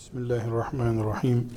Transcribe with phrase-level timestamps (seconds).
[0.00, 1.48] Bismillahirrahmanirrahim.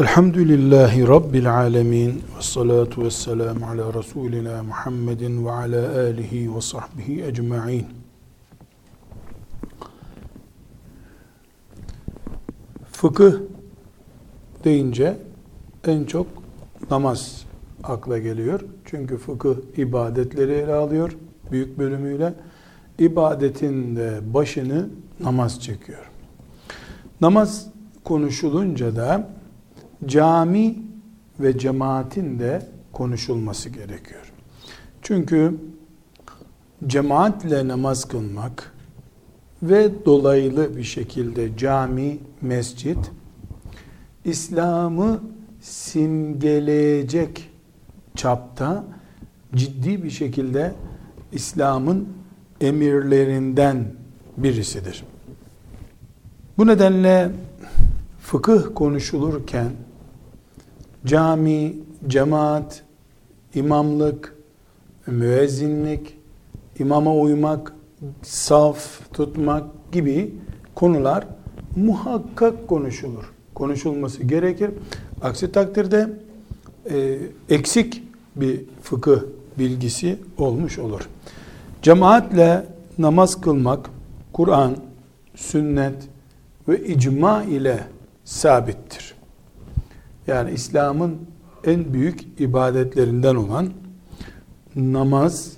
[0.00, 2.10] Elhamdülillahi Rabbil alemin.
[2.10, 7.86] Ve salatu ve selamu ala Resulina Muhammedin ve ala alihi ve sahbihi ecma'in.
[12.92, 13.32] Fıkıh
[14.64, 15.18] deyince
[15.86, 16.26] en çok
[16.90, 17.44] namaz
[17.84, 18.60] akla geliyor.
[18.84, 21.16] Çünkü fıkıh ibadetleri ele alıyor
[21.52, 22.34] büyük bölümüyle.
[22.98, 24.88] İbadetin de başını
[25.20, 26.13] namaz çekiyor.
[27.24, 27.66] Namaz
[28.04, 29.28] konuşulunca da
[30.06, 30.78] cami
[31.40, 34.32] ve cemaatin de konuşulması gerekiyor.
[35.02, 35.54] Çünkü
[36.86, 38.72] cemaatle namaz kılmak
[39.62, 43.10] ve dolaylı bir şekilde cami, mescit
[44.24, 45.20] İslam'ı
[45.60, 47.50] simgeleyecek
[48.14, 48.84] çapta
[49.54, 50.74] ciddi bir şekilde
[51.32, 52.08] İslam'ın
[52.60, 53.84] emirlerinden
[54.36, 55.04] birisidir.
[56.58, 57.30] Bu nedenle
[58.20, 59.70] fıkıh konuşulurken
[61.06, 61.74] cami,
[62.08, 62.82] cemaat,
[63.54, 64.34] imamlık,
[65.06, 66.18] müezzinlik,
[66.78, 67.74] imama uymak,
[68.22, 70.34] saf tutmak gibi
[70.74, 71.26] konular
[71.76, 73.32] muhakkak konuşulur.
[73.54, 74.70] Konuşulması gerekir.
[75.22, 76.10] Aksi takdirde
[76.90, 77.18] e,
[77.50, 78.02] eksik
[78.36, 79.20] bir fıkıh
[79.58, 81.08] bilgisi olmuş olur.
[81.82, 82.66] Cemaatle
[82.98, 83.90] namaz kılmak,
[84.32, 84.76] Kur'an,
[85.34, 86.13] sünnet
[86.68, 87.84] ve icma ile
[88.24, 89.14] sabittir.
[90.26, 91.18] Yani İslam'ın
[91.64, 93.70] en büyük ibadetlerinden olan
[94.76, 95.52] namaz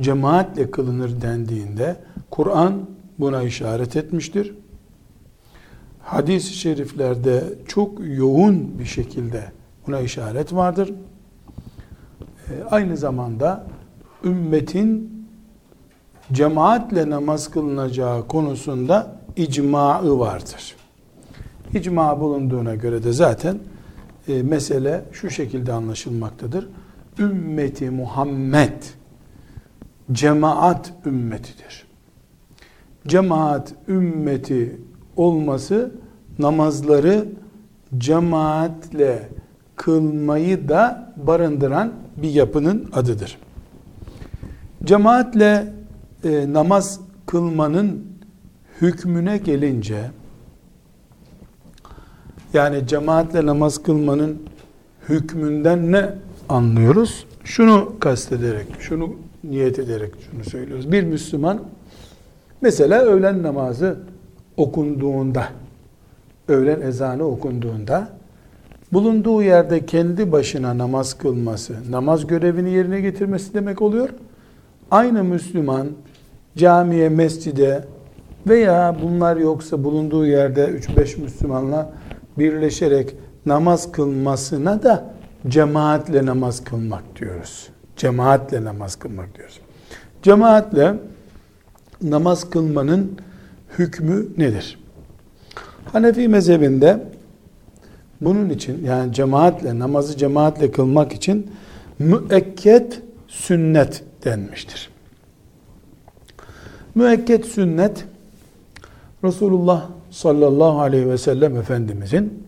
[0.00, 1.96] cemaatle kılınır dendiğinde
[2.30, 2.86] Kur'an
[3.18, 4.54] buna işaret etmiştir.
[6.00, 9.52] Hadis-i şeriflerde çok yoğun bir şekilde
[9.86, 10.92] buna işaret vardır.
[12.50, 13.66] E, aynı zamanda
[14.24, 15.18] ümmetin
[16.32, 20.74] cemaatle namaz kılınacağı konusunda icmaı vardır.
[21.74, 23.58] İcma bulunduğuna göre de zaten
[24.28, 26.68] e, mesele şu şekilde anlaşılmaktadır.
[27.18, 28.82] Ümmeti Muhammed
[30.12, 31.86] cemaat ümmetidir.
[33.06, 34.80] Cemaat ümmeti
[35.16, 35.92] olması
[36.38, 37.28] namazları
[37.98, 39.28] cemaatle
[39.76, 43.38] kılmayı da barındıran bir yapının adıdır.
[44.84, 45.72] Cemaatle
[46.24, 48.07] e, namaz kılmanın
[48.80, 50.10] hükmüne gelince
[52.54, 54.42] yani cemaatle namaz kılmanın
[55.08, 56.10] hükmünden ne
[56.48, 57.26] anlıyoruz?
[57.44, 60.92] Şunu kastederek, şunu niyet ederek şunu söylüyoruz.
[60.92, 61.62] Bir Müslüman
[62.60, 63.96] mesela öğlen namazı
[64.56, 65.48] okunduğunda,
[66.48, 68.08] öğlen ezanı okunduğunda
[68.92, 74.08] bulunduğu yerde kendi başına namaz kılması, namaz görevini yerine getirmesi demek oluyor.
[74.90, 75.88] Aynı Müslüman
[76.56, 77.84] camiye, mescide
[78.48, 81.92] veya bunlar yoksa bulunduğu yerde 3-5 Müslümanla
[82.38, 83.14] birleşerek
[83.46, 85.14] namaz kılmasına da
[85.48, 87.68] cemaatle namaz kılmak diyoruz.
[87.96, 89.60] Cemaatle namaz kılmak diyoruz.
[90.22, 90.94] Cemaatle
[92.02, 93.18] namaz kılmanın
[93.78, 94.78] hükmü nedir?
[95.92, 97.04] Hanefi mezhebinde
[98.20, 101.50] bunun için yani cemaatle namazı cemaatle kılmak için
[101.98, 104.90] müekket sünnet denmiştir.
[106.94, 108.04] Müekket sünnet
[109.24, 112.44] Resulullah sallallahu aleyhi ve sellem Efendimizin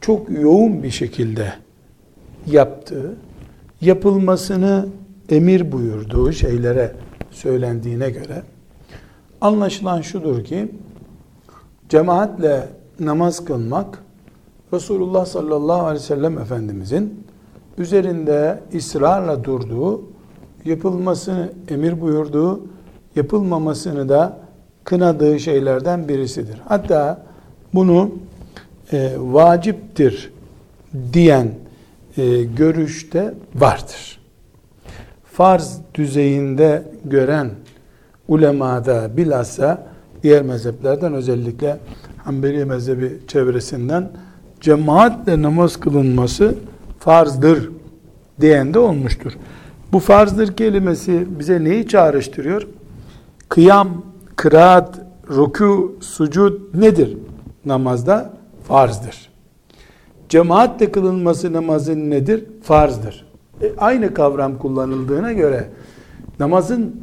[0.00, 1.52] çok yoğun bir şekilde
[2.46, 3.14] yaptığı,
[3.80, 4.88] yapılmasını
[5.28, 6.92] emir buyurduğu şeylere
[7.30, 8.42] söylendiğine göre
[9.40, 10.72] anlaşılan şudur ki
[11.88, 12.68] cemaatle
[13.00, 14.02] namaz kılmak
[14.72, 17.24] Resulullah sallallahu aleyhi ve sellem Efendimizin
[17.78, 20.02] üzerinde ısrarla durduğu,
[20.64, 22.60] yapılmasını emir buyurduğu,
[23.16, 24.47] yapılmamasını da
[24.88, 26.56] kınadığı şeylerden birisidir.
[26.64, 27.22] Hatta
[27.74, 28.10] bunu
[28.92, 30.32] e, vaciptir
[31.12, 31.50] diyen
[32.16, 34.20] e, görüşte vardır.
[35.32, 37.50] Farz düzeyinde gören
[38.28, 39.86] ulemada bilhassa
[40.22, 41.76] diğer mezheplerden özellikle
[42.24, 44.10] Hanbeli mezhebi çevresinden
[44.60, 46.54] cemaatle namaz kılınması
[46.98, 47.70] farzdır
[48.40, 49.32] diyen de olmuştur.
[49.92, 52.66] Bu farzdır kelimesi bize neyi çağrıştırıyor?
[53.48, 54.02] Kıyam,
[54.38, 55.00] kıraat,
[55.30, 57.16] ruku, sucud nedir?
[57.64, 58.32] Namazda
[58.68, 59.30] farzdır.
[60.28, 62.44] Cemaatle kılınması namazın nedir?
[62.62, 63.26] Farzdır.
[63.62, 65.64] E, aynı kavram kullanıldığına göre
[66.40, 66.96] namazın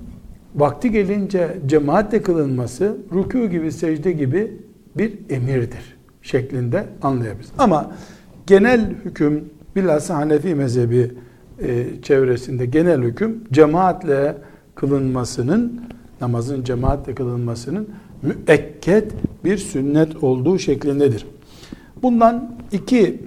[0.55, 4.61] vakti gelince cemaatle kılınması ruku gibi secde gibi
[4.97, 7.51] bir emirdir şeklinde anlayabiliriz.
[7.57, 7.91] Ama
[8.47, 11.11] genel hüküm bilhassa Hanefi mezhebi
[11.59, 14.37] e, çevresinde genel hüküm cemaatle
[14.75, 15.81] kılınmasının
[16.21, 17.89] namazın cemaatle kılınmasının
[18.21, 19.11] müekket
[19.43, 21.25] bir sünnet olduğu şeklindedir.
[22.01, 23.21] Bundan iki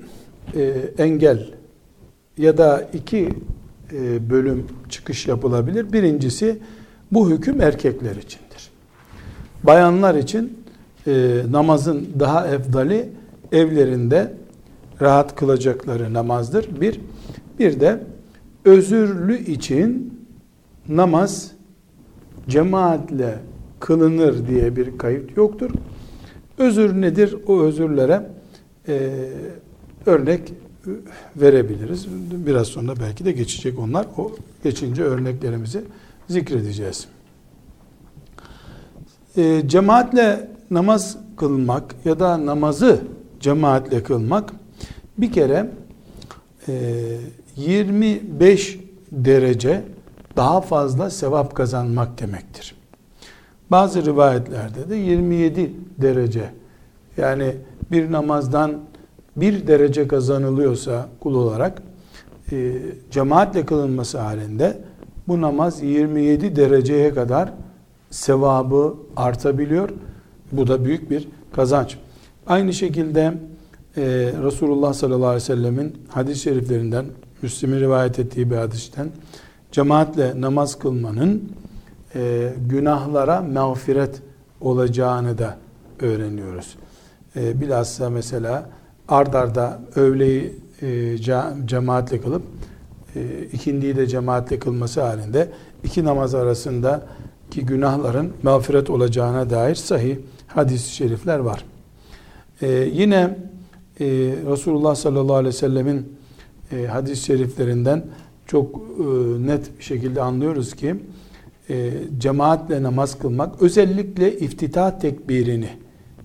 [0.55, 1.51] e, engel
[2.39, 3.29] ya da iki
[3.93, 5.93] e, bölüm çıkış yapılabilir.
[5.93, 6.59] Birincisi
[7.13, 8.71] bu hüküm erkekler içindir.
[9.63, 10.59] Bayanlar için
[11.07, 13.09] e, namazın daha efdali
[13.53, 14.33] evlerinde
[15.01, 16.81] rahat kılacakları namazdır.
[16.81, 17.01] Bir,
[17.59, 18.01] bir de
[18.65, 20.19] özürlü için
[20.89, 21.51] namaz
[22.49, 23.39] cemaatle
[23.81, 25.71] kılınır diye bir kayıt yoktur.
[26.59, 27.37] Özür nedir?
[27.47, 28.27] O özürlere
[28.89, 29.11] e,
[30.07, 30.53] örnek
[31.37, 32.07] verebiliriz.
[32.47, 34.07] Biraz sonra belki de geçecek onlar.
[34.17, 34.33] O
[34.65, 35.83] geçince örneklerimizi
[36.29, 37.09] zikredeceğiz.
[39.37, 43.01] E, cemaatle namaz kılmak ya da namazı
[43.41, 44.53] cemaatle kılmak
[45.19, 45.71] bir kere
[46.69, 46.73] e,
[47.57, 48.79] 25
[49.13, 49.83] derece
[50.39, 52.75] daha fazla sevap kazanmak demektir.
[53.71, 56.51] Bazı rivayetlerde de 27 derece
[57.17, 57.55] yani
[57.91, 58.79] bir namazdan
[59.37, 61.83] bir derece kazanılıyorsa kul olarak
[62.53, 62.73] e,
[63.11, 64.79] cemaatle kılınması halinde
[65.29, 67.53] bu namaz 27 dereceye kadar
[68.11, 69.91] sevabı artabiliyor.
[70.53, 71.99] Bu da büyük bir kazanç.
[72.47, 73.21] Aynı şekilde
[73.97, 74.03] e,
[74.43, 77.07] Resulullah sallallahu aleyhi ve sellemin hadis-i şeriflerinden,
[77.43, 79.09] Müslim'in rivayet ettiği bir hadisten
[79.73, 81.53] cemaatle namaz kılmanın
[82.15, 84.23] e, günahlara mağfiret
[84.61, 85.57] olacağını da
[86.01, 86.77] öğreniyoruz.
[87.37, 88.71] E, bilhassa mesela
[89.09, 91.19] ardarda öğleyi e,
[91.67, 92.43] cemaatle kılıp
[93.17, 95.49] e, ikindiyi de cemaatle kılması halinde
[95.85, 97.03] iki namaz arasında
[97.51, 100.17] ki günahların mağfiret olacağına dair sahih
[100.47, 101.65] hadis-i şerifler var.
[102.63, 103.17] Ee, yine
[104.01, 104.07] e,
[104.51, 106.17] Resulullah sallallahu aleyhi ve sellemin
[106.73, 108.05] e, hadis-i şeriflerinden
[108.49, 109.03] çok e,
[109.47, 110.97] net bir şekilde anlıyoruz ki
[111.71, 115.69] e, cemaatle namaz kılmak özellikle iftitah tekbirini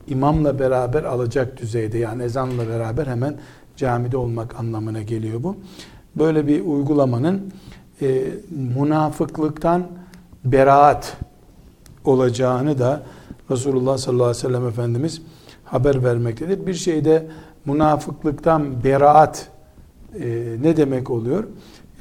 [0.08, 3.36] imamla beraber alacak düzeyde yani ezanla beraber hemen
[3.78, 5.56] camide olmak anlamına geliyor bu.
[6.16, 7.54] Böyle bir uygulamanın
[8.02, 9.88] e, münafıklıktan
[10.46, 11.18] beraat
[12.06, 13.04] olacağını da
[13.52, 15.22] Resulullah sallallahu aleyhi ve sellem Efendimiz
[15.64, 16.68] haber vermektedir.
[16.68, 17.28] Bir şeyde
[17.66, 19.48] münafıklıktan beraat
[20.20, 21.44] e, ne demek oluyor?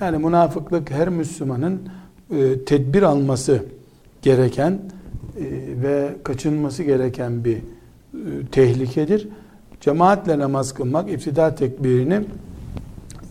[0.02, 1.88] Yani münafıklık her Müslümanın
[2.30, 3.64] e, tedbir alması
[4.22, 4.80] gereken e,
[5.82, 7.60] ve kaçınması gereken bir e,
[8.52, 9.28] tehlikedir.
[9.80, 12.20] Cemaatle namaz kılmak, iftida tekbirini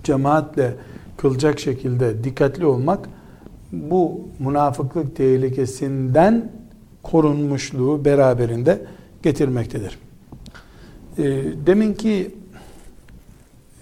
[0.03, 0.73] cemaatle
[1.18, 3.09] kılacak şekilde dikkatli olmak
[3.71, 6.51] bu münafıklık tehlikesinden
[7.03, 8.81] korunmuşluğu beraberinde
[9.24, 10.00] getirmektedir.
[11.17, 11.24] E,
[11.65, 12.35] deminki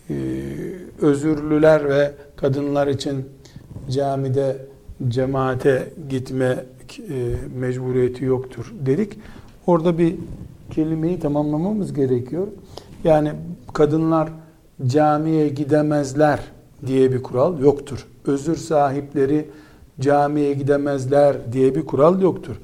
[0.10, 0.16] e,
[1.02, 3.26] özürlüler ve kadınlar için
[3.90, 4.58] camide
[5.08, 9.20] cemaate gitme e, mecburiyeti yoktur dedik.
[9.68, 10.16] Orada bir
[10.72, 12.48] kelimeyi tamamlamamız gerekiyor.
[13.04, 13.32] Yani
[13.74, 14.30] kadınlar
[14.88, 16.40] camiye gidemezler
[16.88, 18.08] diye bir kural yoktur.
[18.26, 19.50] Özür sahipleri
[20.00, 22.56] camiye gidemezler diye bir kural yoktur.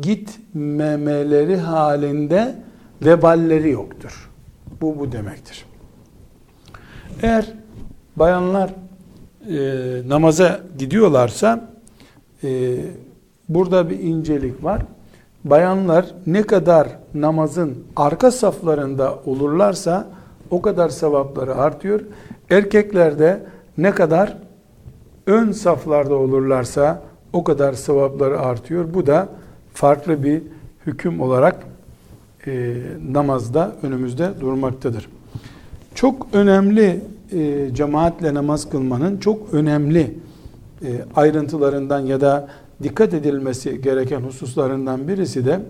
[0.00, 2.54] Gitmemeleri halinde
[3.02, 4.30] veballeri yoktur.
[4.80, 5.66] Bu bu demektir.
[7.22, 7.52] Eğer
[8.16, 8.74] bayanlar
[10.08, 11.68] namaza gidiyorlarsa
[12.44, 12.76] e,
[13.48, 14.82] burada bir incelik var.
[15.44, 20.08] Bayanlar ne kadar namazın arka saflarında olurlarsa
[20.50, 22.00] o kadar sevapları artıyor.
[22.50, 23.42] Erkekler de
[23.78, 24.36] ne kadar
[25.26, 28.94] ön saflarda olurlarsa o kadar sevapları artıyor.
[28.94, 29.28] Bu da
[29.74, 30.42] farklı bir
[30.86, 31.66] hüküm olarak
[32.46, 32.76] e,
[33.12, 35.08] namazda önümüzde durmaktadır.
[35.94, 37.00] Çok önemli
[37.32, 40.18] e, cemaatle namaz kılmanın çok önemli
[40.82, 42.48] e, ayrıntılarından ya da
[42.82, 45.60] dikkat edilmesi gereken hususlarından birisi de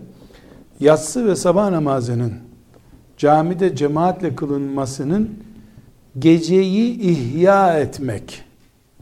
[0.80, 2.32] yatsı ve sabah namazının
[3.16, 5.30] camide cemaatle kılınmasının
[6.18, 8.44] geceyi ihya etmek,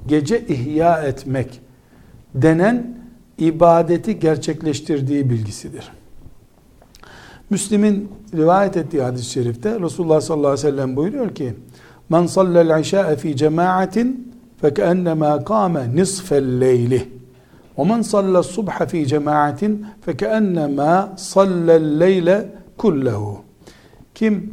[0.07, 1.61] gece ihya etmek
[2.35, 2.99] denen
[3.39, 5.93] ibadeti gerçekleştirdiği bilgisidir.
[7.51, 11.55] Müslim'in rivayet ettiği hadis-i şerifte Resulullah sallallahu aleyhi ve sellem buyuruyor ki
[12.15, 17.09] Men sallel işâ'e fi cemaatin fekeennemâ kâme nisfel leyli
[17.79, 23.39] ve men sallel subha fi cemaatin fekeennemâ sallel leyle kullehu
[24.15, 24.53] kim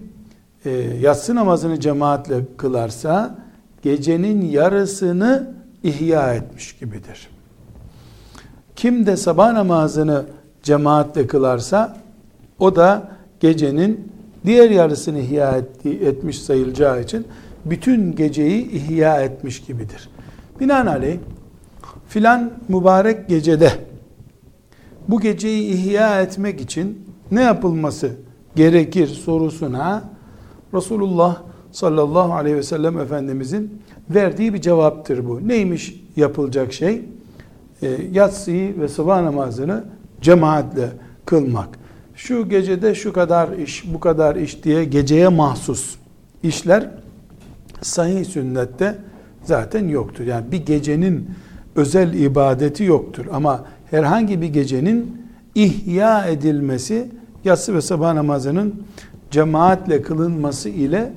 [0.66, 3.36] e, yatsı namazını cemaatle kılarsa
[3.82, 5.54] gecenin yarısını
[5.84, 7.30] ihya etmiş gibidir.
[8.76, 10.26] Kim de sabah namazını
[10.64, 11.98] cemaatle kılarsa
[12.60, 14.12] o da gecenin
[14.46, 17.28] diğer yarısını ihya etmiş sayılacağı için
[17.66, 20.10] bütün geceyi ihya etmiş gibidir.
[20.60, 21.18] Binaenaleyh
[22.08, 23.72] filan mübarek gecede
[25.08, 28.12] bu geceyi ihya etmek için ne yapılması
[28.56, 30.04] gerekir sorusuna
[30.74, 31.42] Resulullah
[31.72, 35.48] sallallahu aleyhi ve sellem Efendimizin verdiği bir cevaptır bu.
[35.48, 37.02] Neymiş yapılacak şey?
[37.82, 39.84] E, yatsıyı ve sabah namazını
[40.22, 40.90] cemaatle
[41.26, 41.70] kılmak.
[42.16, 45.96] Şu gecede şu kadar iş, bu kadar iş diye geceye mahsus
[46.44, 46.90] işler
[47.82, 48.96] sahih sünnette
[49.44, 50.26] zaten yoktur.
[50.26, 51.30] Yani bir gecenin
[51.76, 53.26] özel ibadeti yoktur.
[53.32, 55.18] Ama herhangi bir gecenin
[55.56, 57.08] ihya edilmesi
[57.44, 58.84] yatsı ve sabah namazının
[59.32, 61.12] cemaatle kılınması ile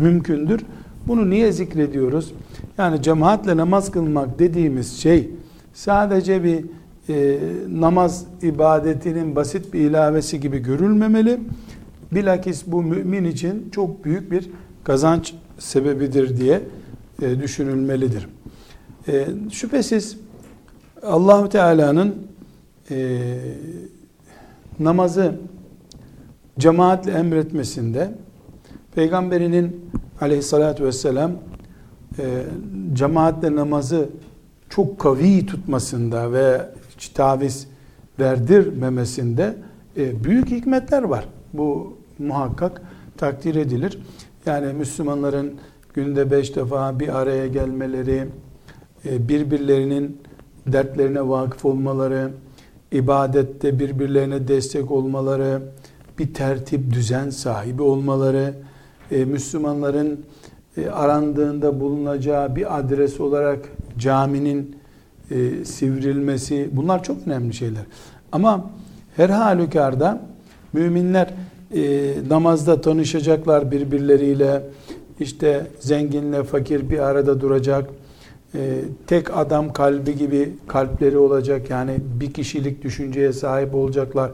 [0.00, 0.60] mümkündür.
[1.06, 2.32] Bunu niye zikrediyoruz?
[2.78, 5.30] Yani cemaatle namaz kılmak dediğimiz şey
[5.74, 6.64] sadece bir
[7.08, 7.38] e,
[7.72, 11.40] namaz ibadetinin basit bir ilavesi gibi görülmemeli.
[12.12, 14.50] Bilakis bu mümin için çok büyük bir
[14.84, 16.62] kazanç sebebidir diye
[17.22, 18.28] e, düşünülmelidir.
[19.08, 20.16] E, şüphesiz
[21.02, 22.14] allah Teala'nın
[22.90, 23.28] e,
[24.80, 25.34] namazı
[26.58, 28.10] cemaatle emretmesinde
[28.94, 31.32] Peygamberinin aleyhissalatü vesselam
[32.18, 32.42] e,
[32.92, 34.08] cemaatle namazı
[34.68, 37.66] çok kavi tutmasında ve hiç taviz
[38.18, 39.56] verdirmemesinde
[39.96, 41.28] e, büyük hikmetler var.
[41.52, 42.82] Bu muhakkak
[43.16, 43.98] takdir edilir.
[44.46, 45.54] Yani Müslümanların
[45.94, 48.24] günde beş defa bir araya gelmeleri,
[49.04, 50.18] e, birbirlerinin
[50.66, 52.30] dertlerine vakıf olmaları,
[52.92, 55.62] ibadette birbirlerine destek olmaları,
[56.18, 58.54] bir tertip, düzen sahibi olmaları,
[59.10, 60.20] e, Müslümanların
[60.76, 64.76] e, arandığında bulunacağı bir adres olarak caminin
[65.64, 67.82] sivrilmesi bunlar çok önemli şeyler.
[68.32, 68.70] Ama
[69.16, 70.20] her halükarda
[70.72, 71.34] müminler
[71.74, 74.62] e, namazda tanışacaklar birbirleriyle
[75.20, 77.90] işte zenginle fakir bir arada duracak
[78.54, 84.30] e, tek adam kalbi gibi kalpleri olacak yani bir kişilik düşünceye sahip olacaklar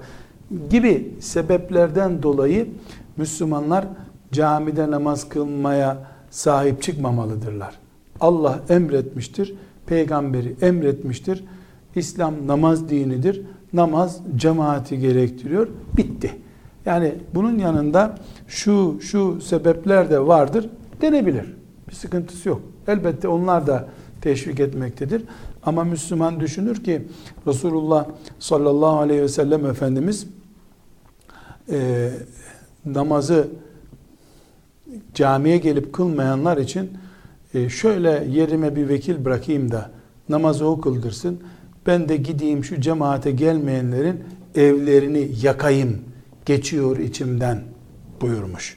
[0.71, 2.69] gibi sebeplerden dolayı
[3.17, 3.85] Müslümanlar
[4.33, 5.99] camide namaz kılmaya
[6.31, 7.79] sahip çıkmamalıdırlar.
[8.21, 9.55] Allah emretmiştir,
[9.87, 11.45] peygamberi emretmiştir.
[11.97, 13.43] İslam namaz dinidir.
[13.73, 15.69] Namaz cemaati gerektiriyor.
[15.97, 16.31] Bitti.
[16.87, 20.69] Yani bunun yanında şu şu sebepler de vardır
[21.01, 21.55] denebilir.
[21.89, 22.63] Bir sıkıntısı yok.
[22.89, 23.89] Elbette onlar da
[24.21, 25.25] teşvik etmektedir.
[25.63, 27.03] Ama Müslüman düşünür ki
[27.47, 28.07] Resulullah
[28.39, 30.27] sallallahu aleyhi ve sellem Efendimiz
[31.71, 32.11] e,
[32.85, 33.49] namazı
[35.15, 36.91] camiye gelip kılmayanlar için
[37.55, 39.91] e, şöyle yerime bir vekil bırakayım da
[40.29, 41.41] namazı o kıldırsın.
[41.87, 44.25] Ben de gideyim şu cemaate gelmeyenlerin
[44.55, 46.12] evlerini yakayım
[46.47, 47.63] geçiyor içimden
[48.21, 48.77] buyurmuş.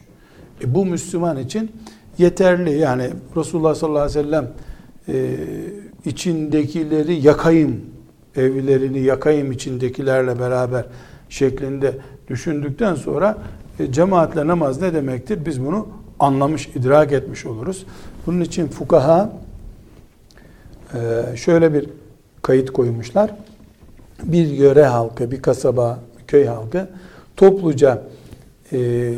[0.63, 1.71] E, bu Müslüman için
[2.17, 2.77] yeterli.
[2.77, 4.51] Yani Resulullah sallallahu aleyhi ve sellem
[5.07, 5.35] e,
[6.05, 7.81] içindekileri yakayım,
[8.35, 10.85] evlerini yakayım içindekilerle beraber
[11.29, 13.37] şeklinde düşündükten sonra
[13.79, 15.45] e, cemaatle namaz ne demektir?
[15.45, 15.87] Biz bunu
[16.19, 17.85] anlamış, idrak etmiş oluruz.
[18.25, 19.33] Bunun için fukaha
[20.93, 21.89] e, şöyle bir
[22.41, 23.35] kayıt koymuşlar.
[24.23, 26.87] Bir yöre halkı, bir kasaba, bir köy halkı
[27.35, 28.01] topluca
[28.71, 29.13] e,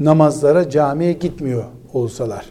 [0.00, 2.46] namazlara camiye gitmiyor olsalar.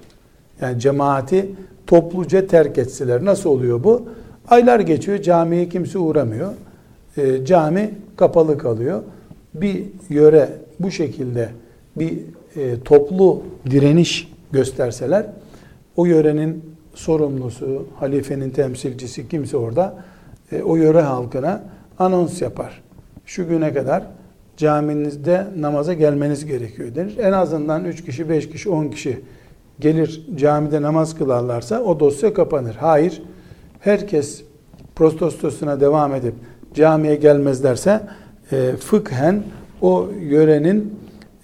[0.62, 1.52] Yani cemaati
[1.88, 3.26] topluca terk etseler.
[3.26, 4.06] Nasıl oluyor bu?
[4.48, 6.54] Aylar geçiyor, camiye kimse uğramıyor.
[7.18, 9.02] E, cami kapalı kalıyor.
[9.54, 10.50] Bir yöre
[10.80, 11.50] bu şekilde
[11.96, 12.20] bir
[12.56, 15.26] e, toplu direniş gösterseler,
[15.96, 19.96] o yörenin sorumlusu, halifenin temsilcisi kimse orada
[20.52, 21.64] e, o yöre halkına
[22.00, 22.82] anons yapar.
[23.26, 24.04] Şu güne kadar
[24.58, 27.18] caminizde namaza gelmeniz gerekiyor denir.
[27.18, 29.20] En azından 3 kişi, 5 kişi, 10 kişi
[29.80, 32.76] gelir camide namaz kılarlarsa o dosya kapanır.
[32.76, 33.22] Hayır,
[33.80, 34.44] herkes
[34.96, 36.34] prostostosuna devam edip
[36.74, 38.02] camiye gelmezlerse
[38.52, 39.44] e, fıkhen
[39.82, 40.94] o yörenin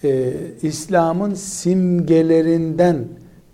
[0.04, 3.06] e, İslam'ın simgelerinden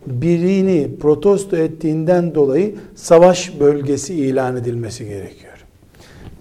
[0.08, 5.66] birini protesto ettiğinden dolayı savaş bölgesi ilan edilmesi gerekiyor.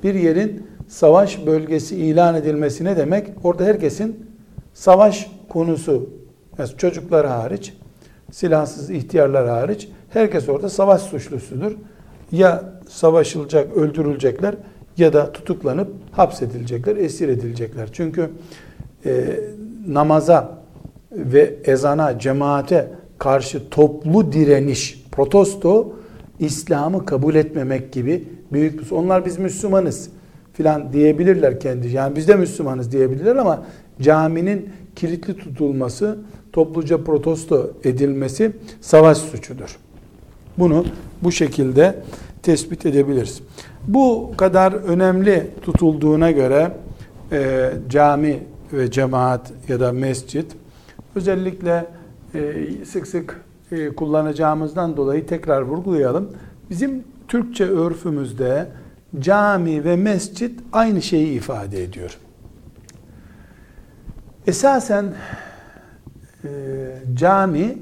[0.05, 3.29] Bir yerin savaş bölgesi ilan edilmesi ne demek?
[3.45, 4.27] Orada herkesin
[4.75, 6.11] savaş konusu,
[6.59, 7.75] yani çocuklar hariç,
[8.31, 11.73] silahsız ihtiyarlar hariç herkes orada savaş suçlusudur.
[12.33, 14.55] Ya savaşılacak, öldürülecekler
[14.97, 17.89] ya da tutuklanıp hapsedilecekler, esir edilecekler.
[17.93, 18.31] Çünkü
[19.07, 19.41] e,
[19.87, 20.59] namaza
[21.13, 25.93] ve ezana, cemaate karşı toplu direniş, protesto
[26.39, 30.11] İslam'ı kabul etmemek gibi büyük bir onlar biz Müslümanız
[30.59, 31.89] filan diyebilirler kendi.
[31.89, 33.63] Yani biz de Müslümanız diyebilirler ama
[34.01, 36.19] caminin kilitli tutulması,
[36.53, 39.79] topluca protesto edilmesi savaş suçudur.
[40.59, 40.85] Bunu
[41.23, 41.95] bu şekilde
[42.43, 43.41] tespit edebiliriz.
[43.89, 46.73] Bu kadar önemli tutulduğuna göre
[47.33, 48.39] e, cami
[48.73, 50.47] ve cemaat ya da mescit
[51.15, 51.87] özellikle
[52.35, 53.41] e, sık sık
[53.73, 56.31] e, kullanacağımızdan dolayı tekrar vurgulayalım.
[56.71, 58.69] Bizim Türkçe örfümüzde
[59.21, 62.19] cami ve mescit aynı şeyi ifade ediyor.
[64.47, 65.15] Esasen
[66.45, 66.49] e,
[67.15, 67.79] cami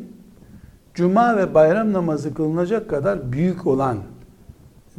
[0.95, 3.99] cuma ve bayram namazı kılınacak kadar büyük olan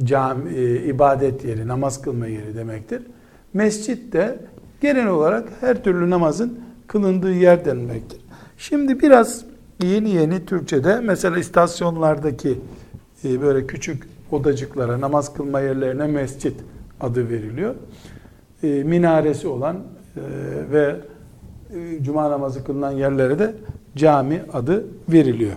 [0.04, 3.02] cami, e, ibadet yeri, namaz kılma yeri demektir.
[3.54, 4.40] Mescit de
[4.82, 8.20] genel olarak her türlü namazın kılındığı yer denmektir.
[8.58, 9.46] Şimdi biraz
[9.84, 12.60] yeni yeni Türkçe'de mesela istasyonlardaki
[13.24, 16.56] e, böyle küçük odacıklara, namaz kılma yerlerine mescit
[17.02, 17.76] adı veriliyor.
[18.64, 20.22] E, minaresi olan e,
[20.72, 20.96] ve
[21.74, 23.54] e, cuma namazı kılınan yerlere de
[23.96, 25.56] cami adı veriliyor.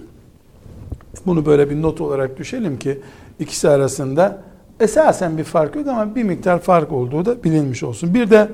[1.27, 3.01] Bunu böyle bir not olarak düşelim ki
[3.39, 4.43] ikisi arasında
[4.81, 8.15] esasen bir fark yok ama bir miktar fark olduğu da bilinmiş olsun.
[8.15, 8.49] Bir de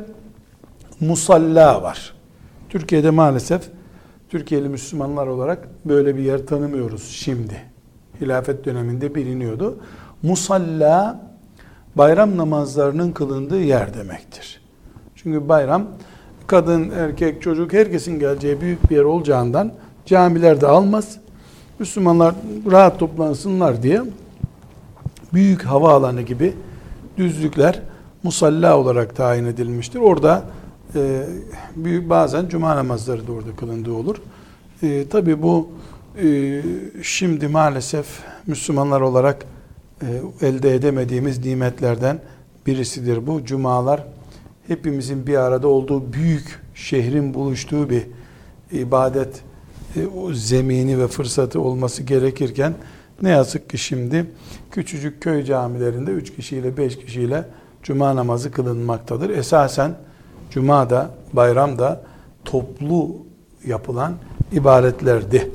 [1.00, 2.14] musalla var.
[2.68, 3.62] Türkiye'de maalesef
[4.28, 7.62] Türkiye'li Müslümanlar olarak böyle bir yer tanımıyoruz şimdi.
[8.20, 9.78] Hilafet döneminde biliniyordu.
[10.26, 11.20] Musalla
[11.94, 14.60] bayram namazlarının kılındığı yer demektir.
[15.16, 15.86] Çünkü bayram
[16.46, 19.72] kadın, erkek, çocuk herkesin geleceği büyük bir yer olacağından
[20.06, 21.18] camilerde almaz.
[21.78, 22.34] Müslümanlar
[22.70, 24.02] rahat toplansınlar diye
[25.32, 26.54] büyük havaalanı gibi
[27.16, 27.82] düzlükler
[28.22, 30.00] musalla olarak tayin edilmiştir.
[30.00, 30.42] Orada
[30.94, 31.22] e,
[32.10, 34.16] bazen cuma namazları da orada kılındığı olur.
[34.82, 35.68] E, Tabi bu
[36.22, 36.62] e,
[37.02, 38.06] şimdi maalesef
[38.46, 39.46] Müslümanlar olarak
[40.40, 42.20] elde edemediğimiz nimetlerden
[42.66, 43.44] birisidir bu.
[43.44, 44.04] Cumalar
[44.66, 48.06] hepimizin bir arada olduğu büyük şehrin buluştuğu bir
[48.72, 49.42] ibadet
[49.96, 52.74] e, o zemini ve fırsatı olması gerekirken
[53.22, 54.26] ne yazık ki şimdi
[54.70, 57.44] küçücük köy camilerinde 3 kişiyle 5 kişiyle
[57.82, 59.30] cuma namazı kılınmaktadır.
[59.30, 59.94] Esasen
[60.50, 62.02] cuma da bayram da
[62.44, 63.16] toplu
[63.66, 64.14] yapılan
[64.52, 65.50] ibadetlerdi.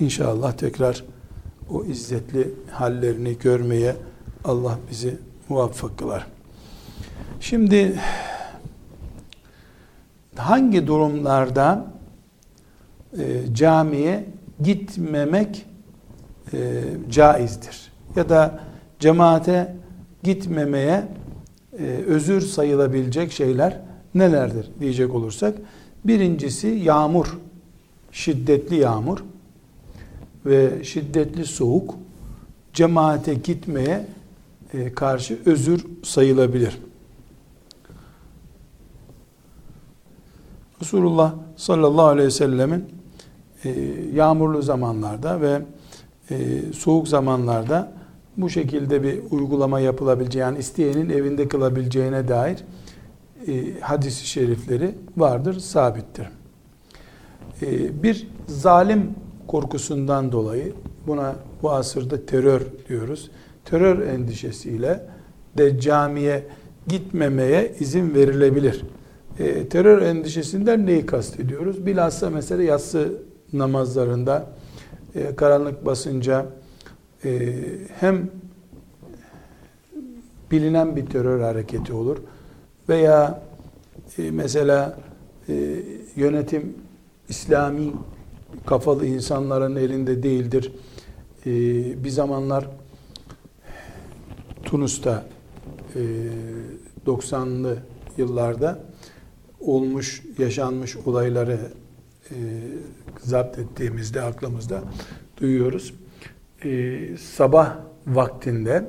[0.00, 1.04] İnşallah tekrar
[1.70, 3.96] o izzetli hallerini görmeye
[4.44, 6.26] Allah bizi muvaffak kılar.
[7.40, 8.00] Şimdi
[10.36, 11.86] hangi durumlarda
[13.18, 14.24] e, camiye
[14.62, 15.66] gitmemek
[16.52, 17.92] e, caizdir?
[18.16, 18.60] Ya da
[18.98, 19.76] cemaate
[20.22, 21.08] gitmemeye
[21.78, 23.80] e, özür sayılabilecek şeyler
[24.14, 25.54] nelerdir diyecek olursak
[26.04, 27.38] birincisi yağmur
[28.12, 29.18] şiddetli yağmur
[30.46, 31.94] ve şiddetli soğuk
[32.72, 34.06] cemaate gitmeye
[34.74, 36.78] e, karşı özür sayılabilir.
[40.80, 42.84] Resulullah sallallahu aleyhi ve sellemin
[43.64, 43.70] e,
[44.14, 45.62] yağmurlu zamanlarda ve
[46.30, 47.92] e, soğuk zamanlarda
[48.36, 52.64] bu şekilde bir uygulama yapılabileceği yani isteyenin evinde kılabileceğine dair
[53.80, 56.28] hadis-i şerifleri vardır, sabittir.
[58.02, 59.14] bir zalim
[59.48, 60.72] korkusundan dolayı
[61.06, 63.30] buna bu asırda terör diyoruz.
[63.64, 65.06] Terör endişesiyle
[65.58, 66.44] de camiye
[66.86, 68.84] gitmemeye izin verilebilir.
[69.38, 71.86] E, terör endişesinden neyi kastediyoruz?
[71.86, 73.12] Bilhassa mesela yatsı
[73.52, 74.46] namazlarında
[75.14, 76.46] e, karanlık basınca
[77.24, 77.54] e,
[78.00, 78.30] hem
[80.50, 82.18] bilinen bir terör hareketi olur
[82.88, 83.42] veya
[84.18, 84.98] e, mesela
[85.48, 85.54] e,
[86.16, 86.74] yönetim
[87.28, 87.92] İslami
[88.66, 90.72] kafalı insanların elinde değildir.
[91.46, 92.68] Ee, bir zamanlar
[94.62, 95.26] Tunus'ta
[95.94, 96.00] e,
[97.06, 97.78] 90'lı
[98.16, 98.84] yıllarda
[99.60, 101.58] olmuş, yaşanmış olayları
[102.30, 102.34] e,
[103.18, 104.82] zapt ettiğimizde aklımızda
[105.40, 105.94] duyuyoruz.
[106.64, 108.88] E, sabah vaktinde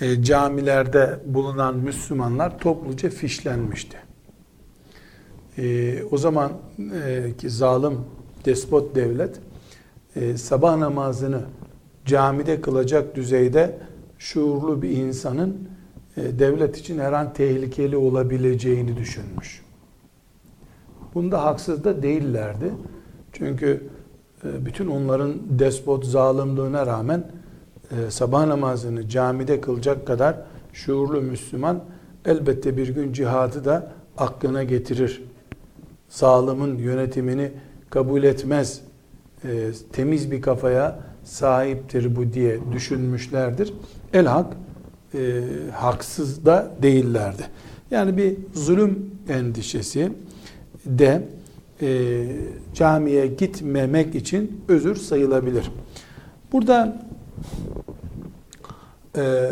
[0.00, 3.96] e, camilerde bulunan Müslümanlar topluca fişlenmişti.
[5.58, 6.52] E, o zaman
[7.04, 7.98] e, ki zalim
[8.44, 9.40] despot devlet
[10.16, 11.40] e, sabah namazını
[12.06, 13.78] camide kılacak düzeyde
[14.18, 15.68] şuurlu bir insanın
[16.16, 19.62] e, devlet için her an tehlikeli olabileceğini düşünmüş.
[21.14, 22.72] Bunda haksız da değillerdi.
[23.32, 23.82] Çünkü
[24.44, 27.24] e, bütün onların despot zalimliğine rağmen
[27.90, 30.36] e, sabah namazını camide kılacak kadar
[30.72, 31.80] şuurlu Müslüman
[32.24, 35.22] elbette bir gün cihadı da aklına getirir.
[36.08, 37.52] Zalimin yönetimini
[37.90, 38.80] kabul etmez,
[39.44, 39.48] e,
[39.92, 43.72] temiz bir kafaya sahiptir bu diye düşünmüşlerdir.
[44.12, 44.56] Elhak
[45.14, 47.42] e, haksız da değillerdi.
[47.90, 50.12] Yani bir zulüm endişesi
[50.86, 51.22] de
[51.82, 52.26] e,
[52.74, 55.70] camiye gitmemek için özür sayılabilir.
[56.52, 57.06] Burada
[59.16, 59.50] e,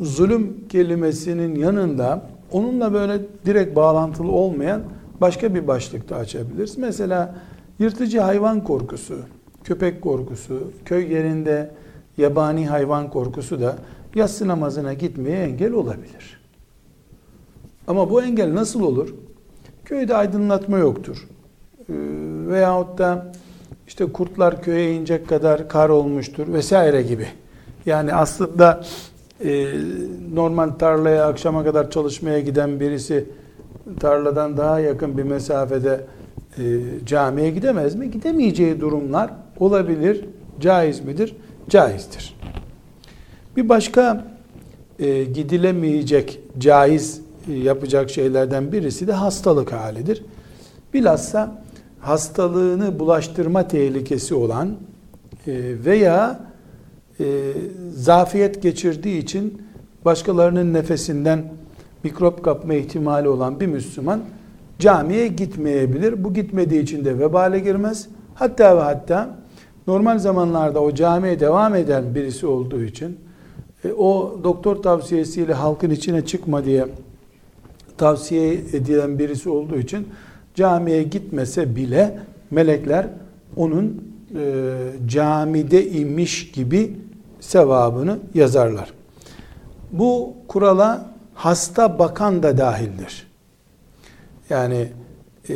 [0.00, 4.82] zulüm kelimesinin yanında onunla böyle direkt bağlantılı olmayan
[5.20, 6.78] başka bir başlıkta açabiliriz.
[6.78, 7.34] Mesela
[7.78, 9.18] yırtıcı hayvan korkusu,
[9.64, 11.70] köpek korkusu, köy yerinde
[12.16, 13.76] yabani hayvan korkusu da
[14.14, 16.40] yatsı namazına gitmeye engel olabilir.
[17.86, 19.14] Ama bu engel nasıl olur?
[19.84, 21.28] Köyde aydınlatma yoktur.
[21.80, 21.92] Ee,
[22.48, 23.32] veyahut da
[23.86, 27.26] işte kurtlar köye inecek kadar kar olmuştur vesaire gibi.
[27.86, 28.84] Yani aslında
[29.44, 29.74] e,
[30.32, 33.28] normal tarlaya akşama kadar çalışmaya giden birisi
[34.00, 36.04] tarladan daha yakın bir mesafede
[36.58, 36.62] e,
[37.06, 38.10] camiye gidemez mi?
[38.10, 40.24] Gidemeyeceği durumlar olabilir.
[40.60, 41.36] Caiz midir?
[41.68, 42.38] Caizdir.
[43.56, 44.24] Bir başka
[44.98, 50.24] e, gidilemeyecek, caiz e, yapacak şeylerden birisi de hastalık halidir.
[50.94, 51.62] Bilhassa
[52.00, 54.74] hastalığını bulaştırma tehlikesi olan e,
[55.84, 56.40] veya
[57.20, 57.24] e,
[57.94, 59.62] zafiyet geçirdiği için
[60.04, 61.44] başkalarının nefesinden
[62.04, 64.20] mikrop kapma ihtimali olan bir Müslüman
[64.78, 66.24] camiye gitmeyebilir.
[66.24, 68.08] Bu gitmediği için de vebale girmez.
[68.34, 69.36] Hatta ve hatta
[69.86, 73.18] normal zamanlarda o camiye devam eden birisi olduğu için
[73.84, 76.86] e, o doktor tavsiyesiyle halkın içine çıkma diye
[77.96, 80.08] tavsiye edilen birisi olduğu için
[80.54, 82.18] camiye gitmese bile
[82.50, 83.06] melekler
[83.56, 84.74] onun e,
[85.06, 86.96] camide imiş gibi
[87.40, 88.92] sevabını yazarlar.
[89.92, 93.26] Bu kurala hasta bakan da dahildir.
[94.50, 94.92] Yani
[95.48, 95.54] e,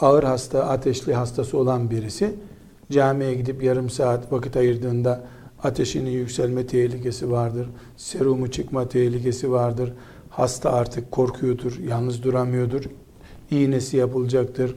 [0.00, 2.34] ağır hasta, ateşli hastası olan birisi
[2.90, 5.24] camiye gidip yarım saat vakit ayırdığında
[5.62, 7.68] ateşinin yükselme tehlikesi vardır.
[7.96, 9.92] Serumu çıkma tehlikesi vardır.
[10.30, 12.84] Hasta artık korkuyordur, yalnız duramıyordur.
[13.50, 14.76] İğnesi yapılacaktır.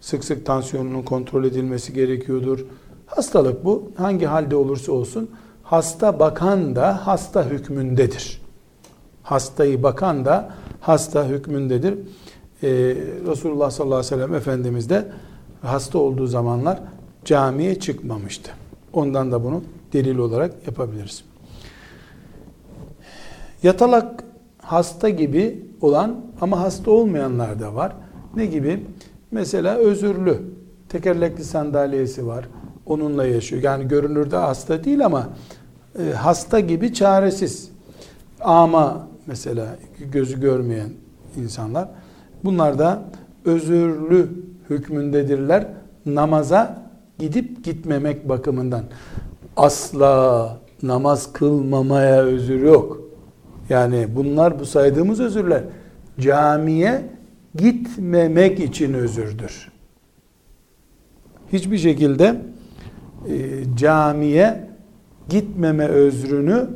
[0.00, 2.64] Sık sık tansiyonunun kontrol edilmesi gerekiyordur.
[3.06, 3.90] Hastalık bu.
[3.96, 5.30] Hangi halde olursa olsun
[5.62, 8.37] hasta bakan da hasta hükmündedir.
[9.28, 11.94] Hastayı bakan da hasta hükmündedir.
[12.62, 12.68] Ee,
[13.26, 15.08] Resulullah sallallahu aleyhi ve sellem Efendimiz de
[15.62, 16.80] hasta olduğu zamanlar
[17.24, 18.50] camiye çıkmamıştı.
[18.92, 19.62] Ondan da bunu
[19.92, 21.24] delil olarak yapabiliriz.
[23.62, 24.24] Yatalak
[24.62, 27.92] hasta gibi olan ama hasta olmayanlar da var.
[28.36, 28.86] Ne gibi?
[29.30, 30.42] Mesela özürlü,
[30.88, 32.48] tekerlekli sandalyesi var.
[32.86, 33.62] Onunla yaşıyor.
[33.62, 35.28] Yani görünürde hasta değil ama
[35.98, 37.70] e, hasta gibi çaresiz.
[38.40, 39.76] Ama mesela
[40.12, 40.90] gözü görmeyen
[41.36, 41.88] insanlar.
[42.44, 43.02] Bunlar da
[43.44, 44.28] özürlü
[44.70, 45.66] hükmündedirler.
[46.06, 46.82] Namaza
[47.18, 48.84] gidip gitmemek bakımından.
[49.56, 53.00] Asla namaz kılmamaya özür yok.
[53.68, 55.62] Yani bunlar bu saydığımız özürler
[56.20, 57.02] camiye
[57.54, 59.72] gitmemek için özürdür.
[61.52, 62.36] Hiçbir şekilde
[63.28, 63.36] e,
[63.76, 64.68] camiye
[65.28, 66.68] gitmeme özrünü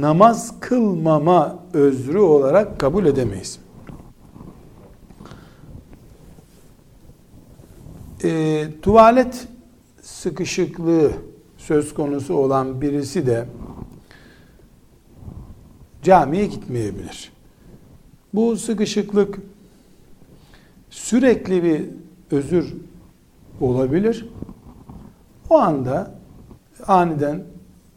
[0.00, 3.58] namaz kılmama özrü olarak kabul edemeyiz.
[8.24, 9.48] E, tuvalet
[10.02, 11.12] sıkışıklığı
[11.56, 13.46] söz konusu olan birisi de
[16.02, 17.32] camiye gitmeyebilir.
[18.34, 19.38] Bu sıkışıklık
[20.90, 21.84] sürekli bir
[22.30, 22.74] özür
[23.60, 24.28] olabilir.
[25.50, 26.14] O anda
[26.86, 27.44] aniden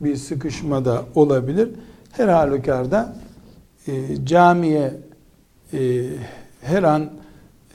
[0.01, 1.69] bir sıkışma da olabilir.
[2.11, 3.15] Her halükarda
[3.87, 4.93] e, camiye
[5.73, 6.03] e,
[6.61, 7.09] her an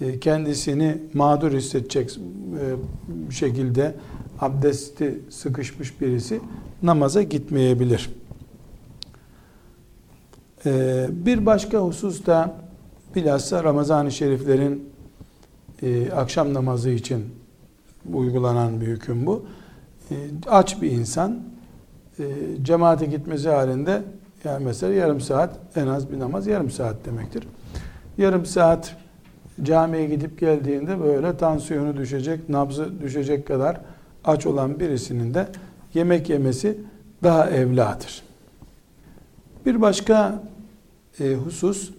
[0.00, 3.94] e, kendisini mağdur hissedecek e, şekilde
[4.40, 6.40] abdesti sıkışmış birisi
[6.82, 8.10] namaza gitmeyebilir.
[10.66, 12.54] E, bir başka husus da
[13.14, 14.88] bilhassa Ramazan-ı Şeriflerin
[15.82, 17.24] e, akşam namazı için
[18.12, 19.46] uygulanan bir hüküm bu.
[20.10, 20.14] E,
[20.46, 21.40] aç bir insan
[22.18, 22.24] e,
[22.62, 24.02] cemaate gitmesi halinde
[24.46, 27.48] yani mesela yarım saat en az bir namaz yarım saat demektir.
[28.18, 28.96] Yarım saat
[29.62, 33.80] camiye gidip geldiğinde böyle tansiyonu düşecek, nabzı düşecek kadar
[34.24, 35.46] aç olan birisinin de
[35.94, 36.78] yemek yemesi
[37.22, 38.22] daha evladır.
[39.66, 40.42] Bir başka
[41.20, 41.90] e, husus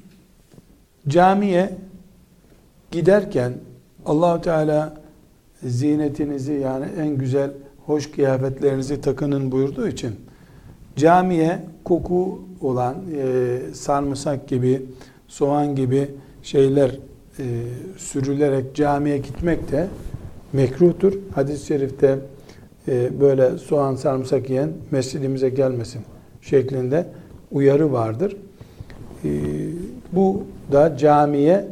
[1.08, 1.78] camiye
[2.92, 3.54] giderken
[4.06, 4.94] Allahu Teala
[5.64, 7.52] zinetinizi yani en güzel
[7.86, 10.27] hoş kıyafetlerinizi takının buyurduğu için
[10.98, 14.82] camiye koku olan e, sarımsak gibi,
[15.28, 16.10] soğan gibi
[16.44, 16.90] şeyler
[17.40, 17.46] e,
[17.98, 19.88] sürülerek camiye gitmek de
[20.54, 21.14] mekruhtur.
[21.36, 22.20] Hadis-i şerifte
[22.88, 26.02] e, böyle soğan sarımsak yiyen mescidimize gelmesin
[26.42, 27.06] şeklinde
[27.52, 28.38] uyarı vardır.
[29.26, 29.30] E,
[30.12, 31.68] bu da camiye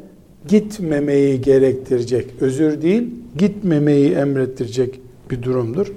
[0.47, 4.99] gitmemeyi gerektirecek, özür değil, gitmemeyi emrettirecek
[5.31, 5.93] bir durumdur.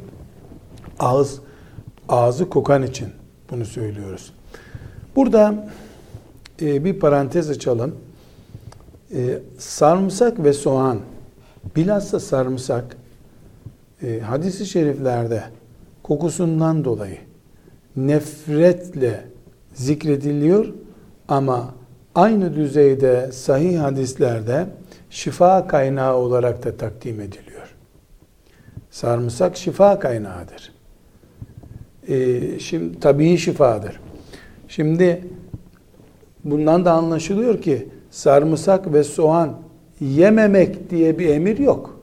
[0.98, 1.40] Ağız,
[2.08, 3.08] ağzı kokan için
[3.50, 4.32] bunu söylüyoruz.
[5.16, 5.68] Burada
[6.62, 7.94] e, bir parantez açalım.
[9.14, 11.00] e, sarımsak ve soğan
[11.76, 12.96] bilhassa sarımsak
[14.02, 15.42] e, hadisi şeriflerde
[16.02, 17.18] kokusundan dolayı
[17.96, 19.24] nefretle
[19.74, 20.66] zikrediliyor
[21.28, 21.74] ama
[22.14, 24.66] aynı düzeyde sahih hadislerde
[25.10, 27.74] şifa kaynağı olarak da takdim ediliyor.
[28.90, 30.77] Sarımsak şifa kaynağıdır.
[32.08, 34.00] Ee, şimdi tabii şifadır.
[34.68, 35.24] Şimdi
[36.44, 39.56] bundan da anlaşılıyor ki sarımsak ve soğan
[40.00, 42.00] yememek diye bir emir yok.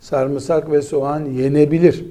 [0.00, 2.04] Sarımsak ve soğan yenebilir.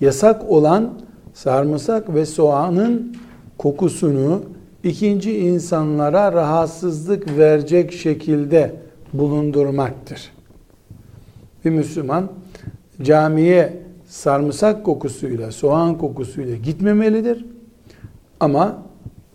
[0.00, 0.92] Yasak olan
[1.34, 3.16] sarımsak ve soğanın
[3.58, 4.42] kokusunu
[4.84, 8.74] ikinci insanlara rahatsızlık verecek şekilde
[9.12, 10.32] bulundurmaktır.
[11.64, 12.28] Bir Müslüman
[13.02, 17.44] camiye sarımsak kokusuyla, soğan kokusuyla gitmemelidir.
[18.40, 18.82] Ama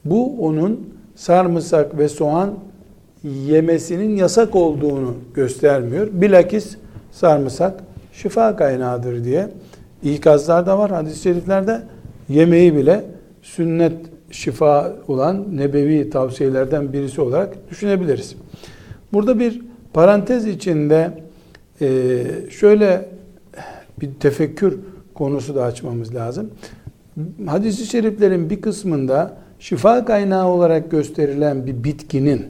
[0.06, 2.54] bu onun sarımsak ve soğan
[3.24, 6.08] yemesinin yasak olduğunu göstermiyor.
[6.12, 6.78] Bilakis
[7.12, 7.84] sarımsak
[8.14, 9.50] şifa kaynağıdır diye
[10.04, 11.82] ikazlar da var hadis-i şeriflerde.
[12.30, 13.04] Yemeği bile
[13.42, 13.94] sünnet
[14.32, 18.36] şifa olan nebevi tavsiyelerden birisi olarak düşünebiliriz.
[19.14, 19.62] Burada bir
[19.94, 21.12] parantez içinde
[22.50, 23.15] şöyle
[24.02, 24.80] bir tefekkür
[25.14, 26.50] konusu da açmamız lazım.
[27.46, 32.46] Hadis-i şeriflerin bir kısmında şifa kaynağı olarak gösterilen bir bitkinin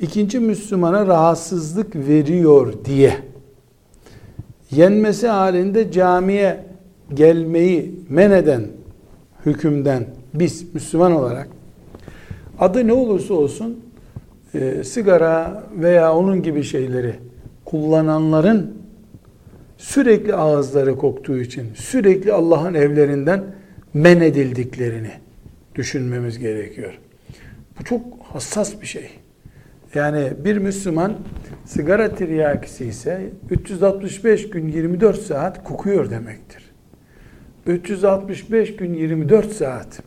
[0.00, 3.16] ikinci Müslümana rahatsızlık veriyor diye
[4.70, 6.64] yenmesi halinde camiye
[7.14, 8.62] gelmeyi men eden
[9.46, 11.48] hükümden biz Müslüman olarak
[12.58, 13.80] adı ne olursa olsun
[14.54, 17.14] e, sigara veya onun gibi şeyleri
[17.64, 18.79] kullananların
[19.80, 23.44] sürekli ağızları koktuğu için sürekli Allah'ın evlerinden
[23.94, 25.10] men edildiklerini
[25.74, 26.98] düşünmemiz gerekiyor.
[27.78, 29.10] Bu çok hassas bir şey.
[29.94, 31.14] Yani bir Müslüman
[31.64, 36.70] sigara tiryakisi ise 365 gün 24 saat kokuyor demektir.
[37.66, 40.02] 365 gün 24 saat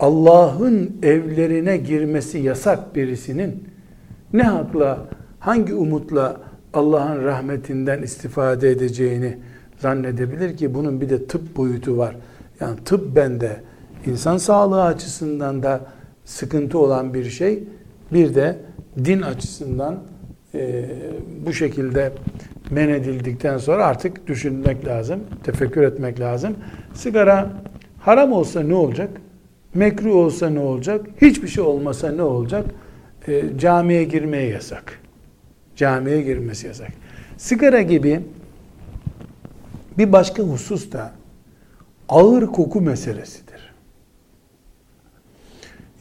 [0.00, 3.68] Allah'ın evlerine girmesi yasak birisinin
[4.32, 5.06] ne hakla,
[5.40, 9.38] hangi umutla Allah'ın rahmetinden istifade edeceğini
[9.78, 12.16] zannedebilir ki bunun bir de tıp boyutu var.
[12.60, 13.60] Yani tıp bende
[14.06, 15.80] insan sağlığı açısından da
[16.24, 17.64] sıkıntı olan bir şey.
[18.12, 18.58] Bir de
[19.04, 19.98] din açısından
[20.54, 20.84] e,
[21.46, 22.12] bu şekilde
[22.70, 26.54] men edildikten sonra artık düşünmek lazım, tefekkür etmek lazım.
[26.94, 27.50] Sigara
[28.00, 29.10] haram olsa ne olacak?
[29.74, 31.06] Mekruh olsa ne olacak?
[31.22, 32.66] Hiçbir şey olmasa ne olacak?
[33.28, 35.01] E, camiye girmeye yasak.
[35.76, 36.92] Camiye girmesi yasak.
[37.36, 38.20] Sigara gibi
[39.98, 41.12] bir başka husus da
[42.08, 43.72] ağır koku meselesidir.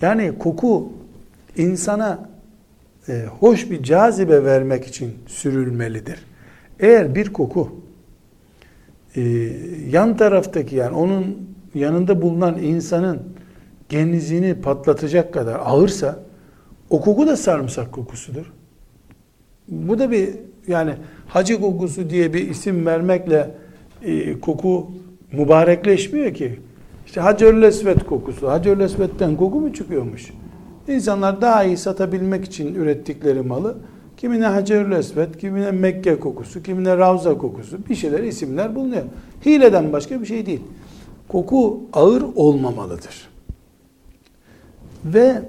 [0.01, 0.93] Yani koku
[1.57, 2.29] insana
[3.07, 6.19] e, hoş bir cazibe vermek için sürülmelidir.
[6.79, 7.81] Eğer bir koku
[9.15, 9.21] e,
[9.89, 13.21] yan taraftaki yani onun yanında bulunan insanın
[13.89, 16.19] genizini patlatacak kadar ağırsa
[16.89, 18.53] o koku da sarımsak kokusudur.
[19.71, 20.29] Bu da bir
[20.67, 20.93] yani
[21.27, 23.51] hacı kokusu diye bir isim vermekle
[24.03, 24.91] e, koku
[25.31, 26.59] mübarekleşmiyor ki.
[27.05, 28.49] İşte Hacerül Esvet kokusu.
[28.49, 30.33] Hacerül Esvet'ten koku mu çıkıyormuş?
[30.87, 33.77] İnsanlar daha iyi satabilmek için ürettikleri malı
[34.21, 39.03] kimine Hacerül Esvet, kimine Mekke kokusu, kimine Ravza kokusu bir şeyler isimler bulunuyor.
[39.45, 40.61] Hileden başka bir şey değil.
[41.27, 43.29] Koku ağır olmamalıdır.
[45.05, 45.41] Ve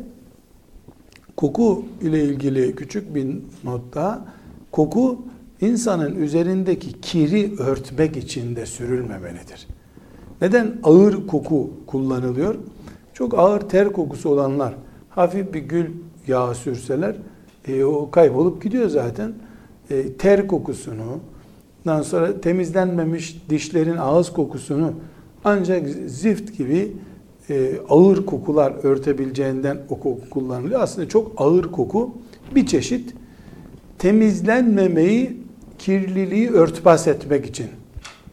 [1.37, 4.25] koku ile ilgili küçük bir notta
[4.71, 5.23] koku
[5.61, 9.67] insanın üzerindeki kiri örtmek için de sürülmemelidir.
[10.41, 12.55] Neden ağır koku kullanılıyor?
[13.15, 14.75] Çok ağır ter kokusu olanlar
[15.11, 15.87] hafif bir gül
[16.27, 17.17] yağı sürseler
[17.69, 19.33] e, o kaybolup gidiyor zaten.
[19.91, 21.21] E, ter kokusunu,
[21.87, 24.93] ondan sonra temizlenmemiş dişlerin ağız kokusunu
[25.45, 26.93] ancak zift gibi
[27.51, 30.81] e, ağır kokular örtebileceğinden o koku kullanılıyor.
[30.81, 32.15] Aslında çok ağır koku
[32.55, 33.15] bir çeşit
[33.99, 35.37] temizlenmemeyi,
[35.79, 37.67] kirliliği örtbas etmek için,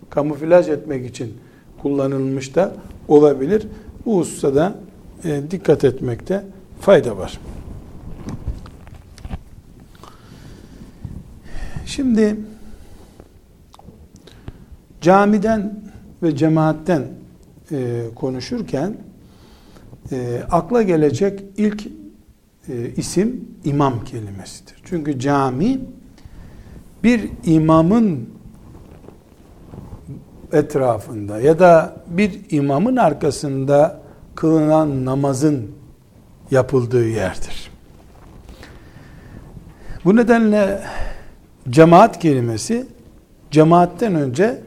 [0.10, 1.34] kamuflaj etmek için
[1.82, 2.74] kullanılmış da
[3.08, 3.68] olabilir.
[4.06, 4.76] Bu hususta da
[5.24, 6.44] e, dikkat etmekte
[6.80, 7.40] fayda var.
[11.86, 12.36] Şimdi
[15.02, 15.82] camiden
[16.24, 17.19] ve cemaatten
[17.72, 18.98] e, konuşurken
[20.12, 21.88] e, akla gelecek ilk
[22.70, 24.76] e, isim imam kelimesidir.
[24.84, 25.80] Çünkü cami
[27.04, 28.30] bir imamın
[30.52, 34.02] etrafında ya da bir imamın arkasında
[34.36, 35.72] kılınan namazın
[36.52, 37.72] yapıldığı yerdir.
[40.06, 40.82] Bu nedenle
[41.70, 42.86] cemaat kelimesi
[43.52, 44.62] cemaatten önce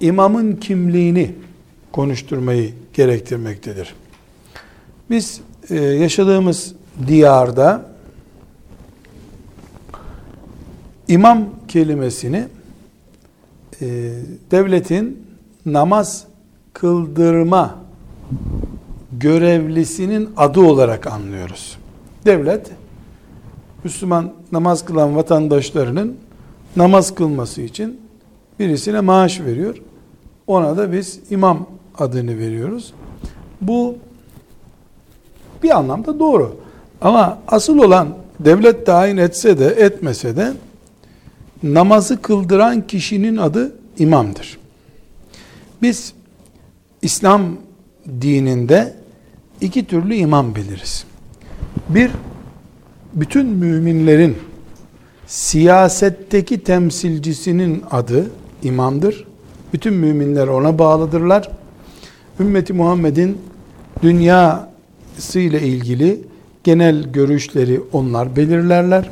[0.00, 1.34] imamın kimliğini
[1.94, 3.94] konuşturmayı gerektirmektedir.
[5.10, 6.74] Biz e, yaşadığımız
[7.06, 7.86] diyarda
[11.08, 12.44] imam kelimesini
[13.80, 13.86] e,
[14.50, 15.26] devletin
[15.66, 16.24] namaz
[16.72, 17.78] kıldırma
[19.12, 21.78] görevlisinin adı olarak anlıyoruz.
[22.24, 22.70] Devlet
[23.84, 26.16] Müslüman namaz kılan vatandaşlarının
[26.76, 28.00] namaz kılması için
[28.58, 29.76] birisine maaş veriyor.
[30.46, 32.92] Ona da biz imam adını veriyoruz.
[33.60, 33.96] Bu
[35.62, 36.56] bir anlamda doğru.
[37.00, 38.08] Ama asıl olan
[38.40, 40.52] devlet tayin etse de etmese de
[41.62, 44.58] namazı kıldıran kişinin adı imamdır.
[45.82, 46.12] Biz
[47.02, 47.42] İslam
[48.20, 48.94] dininde
[49.60, 51.04] iki türlü imam biliriz.
[51.88, 52.10] Bir,
[53.14, 54.36] bütün müminlerin
[55.26, 58.30] siyasetteki temsilcisinin adı
[58.62, 59.26] imamdır.
[59.72, 61.50] Bütün müminler ona bağlıdırlar.
[62.40, 63.38] Ümmeti Muhammed'in
[64.02, 66.20] dünyası ile ilgili
[66.64, 69.10] genel görüşleri onlar belirlerler.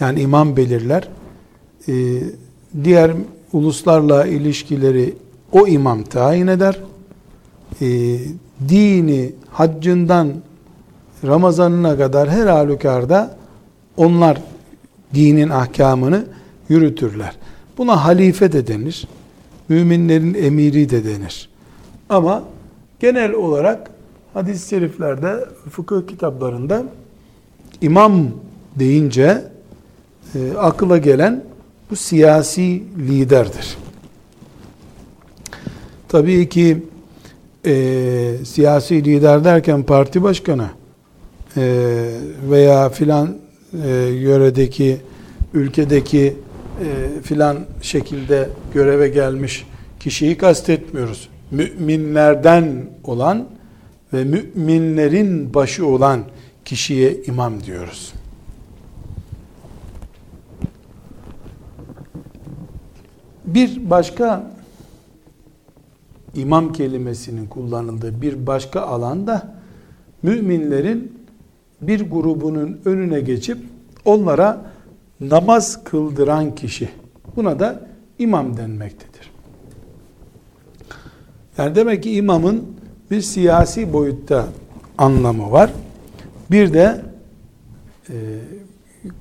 [0.00, 1.08] Yani imam belirler.
[1.88, 1.92] Ee,
[2.84, 3.12] diğer
[3.52, 5.14] uluslarla ilişkileri
[5.52, 6.80] o imam tayin eder.
[7.80, 8.18] Ee,
[8.68, 10.32] dini haccından
[11.26, 13.36] Ramazanına kadar her halükarda
[13.96, 14.42] onlar
[15.14, 16.24] dinin ahkamını
[16.68, 17.36] yürütürler.
[17.78, 19.08] Buna halife de denir.
[19.68, 21.48] Müminlerin emiri de denir.
[22.08, 22.44] Ama
[23.00, 23.90] genel olarak
[24.34, 26.84] hadis-i şeriflerde, fıkıh kitaplarında
[27.80, 28.30] imam
[28.78, 29.44] deyince
[30.34, 31.44] e, akıla gelen
[31.90, 33.76] bu siyasi liderdir.
[36.08, 36.82] Tabii ki
[37.66, 37.74] e,
[38.44, 40.68] siyasi lider derken parti başkanı
[41.56, 41.62] e,
[42.50, 43.36] veya filan
[43.84, 44.96] e, yöredeki
[45.54, 46.36] ülkedeki
[46.80, 49.66] e, filan şekilde göreve gelmiş
[50.00, 51.28] kişiyi kastetmiyoruz.
[51.50, 53.46] Müminlerden olan
[54.12, 56.24] ve müminlerin başı olan
[56.64, 58.12] kişiye imam diyoruz.
[63.46, 64.50] Bir başka
[66.34, 69.54] imam kelimesinin kullanıldığı bir başka alanda
[70.22, 71.12] müminlerin
[71.80, 73.58] bir grubunun önüne geçip
[74.04, 74.73] onlara
[75.20, 76.88] namaz kıldıran kişi.
[77.36, 77.86] Buna da
[78.18, 79.30] imam denmektedir.
[81.58, 82.66] Yani demek ki imamın
[83.10, 84.46] bir siyasi boyutta
[84.98, 85.70] anlamı var.
[86.50, 87.00] Bir de
[88.08, 88.14] e,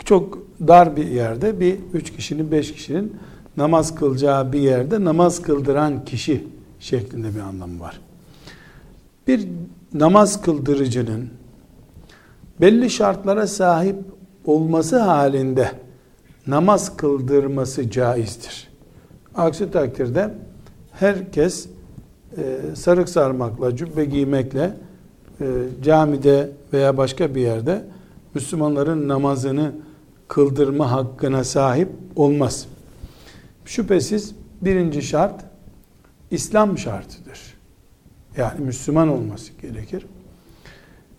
[0.05, 3.15] çok dar bir yerde bir üç kişinin beş kişinin
[3.57, 6.47] namaz kılacağı bir yerde namaz kıldıran kişi
[6.79, 7.99] şeklinde bir anlamı var.
[9.27, 9.47] Bir
[9.93, 11.29] namaz kıldırıcının
[12.61, 13.95] belli şartlara sahip
[14.45, 15.71] olması halinde
[16.47, 18.67] namaz kıldırması caizdir.
[19.35, 20.33] Aksi takdirde
[20.91, 21.67] herkes
[22.37, 24.77] e, sarık sarmakla, cübbe giymekle
[25.41, 25.45] e,
[25.83, 27.85] camide veya başka bir yerde
[28.33, 29.71] Müslümanların namazını
[30.27, 32.65] kıldırma hakkına sahip olmaz.
[33.65, 35.45] Şüphesiz birinci şart
[36.31, 37.39] İslam şartıdır.
[38.37, 40.05] Yani Müslüman olması gerekir.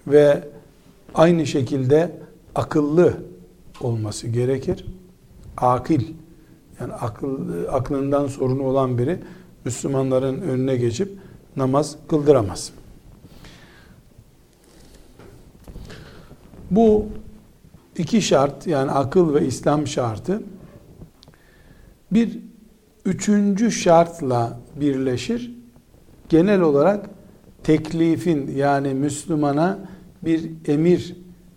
[0.06, 0.48] Ve
[1.14, 2.10] aynı şekilde
[2.54, 3.14] akıllı
[3.80, 4.84] olması gerekir.
[5.56, 6.14] Akil
[6.80, 7.38] yani akıl,
[7.70, 9.18] aklından sorunu olan biri
[9.64, 11.18] Müslümanların önüne geçip
[11.56, 12.72] namaz kıldıramaz.
[16.70, 17.06] Bu
[17.96, 20.42] iki şart yani akıl ve İslam şartı
[22.12, 22.38] bir
[23.04, 25.54] üçüncü şartla birleşir.
[26.28, 27.10] Genel olarak
[27.62, 29.78] teklifin yani Müslümana
[30.24, 31.16] bir emir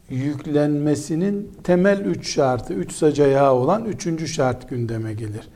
[0.09, 5.49] yüklenmesinin temel üç şartı, üç sacayağı olan üçüncü şart gündeme gelir.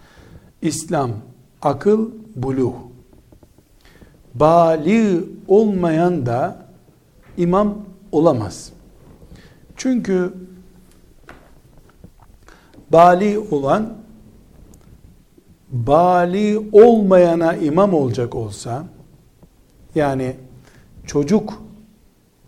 [0.62, 1.12] İslam,
[1.62, 2.74] akıl, buluğ.
[4.36, 6.66] Bali olmayan da
[7.38, 7.78] imam
[8.12, 8.72] olamaz.
[9.76, 10.34] Çünkü
[12.91, 13.93] bali olan
[15.72, 18.86] bali olmayana imam olacak olsa
[19.95, 20.36] yani
[21.06, 21.64] çocuk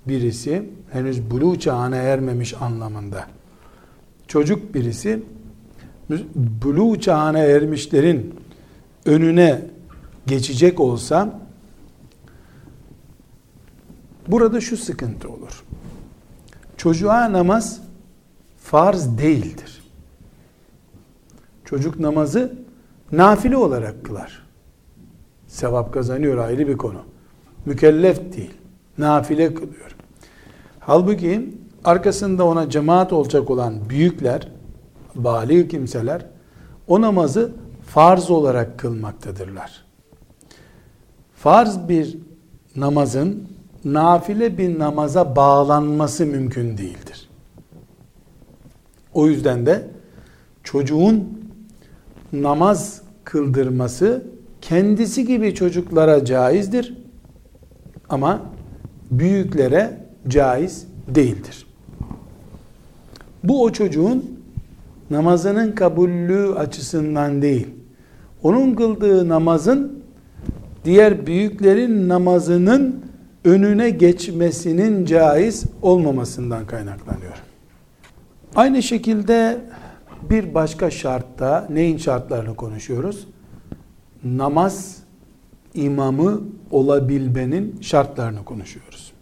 [0.08, 3.28] birisi henüz buluğ çağına ermemiş anlamında
[4.28, 5.24] çocuk birisi
[6.36, 8.36] buluğ çağına ermişlerin
[9.06, 9.62] önüne
[10.28, 11.40] geçecek olsa
[14.28, 15.64] burada şu sıkıntı olur.
[16.78, 17.82] Çocuğa namaz
[18.58, 19.84] farz değildir.
[21.66, 22.56] Çocuk namazı
[23.12, 24.44] nafile olarak kılar.
[25.48, 27.02] Sevap kazanıyor ayrı bir konu.
[27.66, 28.54] Mükellef değil.
[28.98, 29.93] Nafile kılıyor.
[30.86, 31.50] Halbuki
[31.84, 34.48] arkasında ona cemaat olacak olan büyükler,
[35.16, 36.26] bali kimseler
[36.88, 37.52] o namazı
[37.86, 39.86] farz olarak kılmaktadırlar.
[41.36, 42.18] Farz bir
[42.76, 43.48] namazın
[43.86, 47.30] nafile bir namaza bağlanması mümkün değildir.
[49.14, 49.88] O yüzden de
[50.64, 51.44] çocuğun
[52.34, 54.24] namaz kıldırması
[54.62, 56.98] kendisi gibi çocuklara caizdir.
[58.10, 58.42] Ama
[59.12, 61.66] büyüklere caiz değildir.
[63.44, 64.40] Bu o çocuğun
[65.10, 67.68] namazının kabullü açısından değil,
[68.44, 70.04] onun kıldığı namazın
[70.86, 73.04] diğer büyüklerin namazının
[73.46, 77.44] önüne geçmesinin caiz olmamasından kaynaklanıyor.
[78.56, 79.62] Aynı şekilde
[80.30, 83.28] bir başka şartta neyin şartlarını konuşuyoruz?
[84.24, 84.98] Namaz
[85.74, 89.13] imamı olabilmenin şartlarını konuşuyoruz.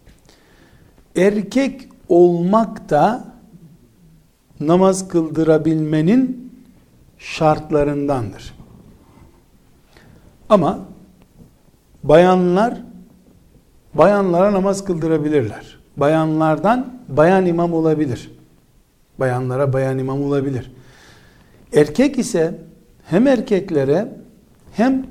[1.16, 3.24] Erkek olmak da
[4.60, 6.52] namaz kıldırabilmenin
[7.18, 8.54] şartlarındandır.
[10.48, 10.78] Ama
[12.04, 12.82] bayanlar
[13.94, 15.78] bayanlara namaz kıldırabilirler.
[15.96, 18.30] Bayanlardan bayan imam olabilir.
[19.18, 20.72] Bayanlara bayan imam olabilir.
[21.72, 22.58] Erkek ise
[23.06, 24.08] hem erkeklere
[24.72, 25.06] hem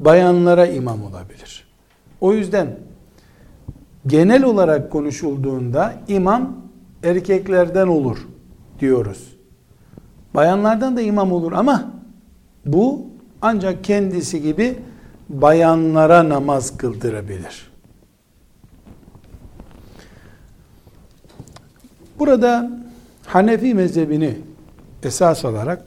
[0.00, 1.68] bayanlara imam olabilir.
[2.20, 2.78] O yüzden
[4.08, 6.56] genel olarak konuşulduğunda imam
[7.02, 8.28] erkeklerden olur
[8.80, 9.36] diyoruz.
[10.34, 11.92] Bayanlardan da imam olur ama
[12.66, 13.06] bu
[13.42, 14.78] ancak kendisi gibi
[15.28, 17.70] bayanlara namaz kıldırabilir.
[22.18, 22.70] Burada
[23.26, 24.38] Hanefi mezhebini
[25.02, 25.84] esas alarak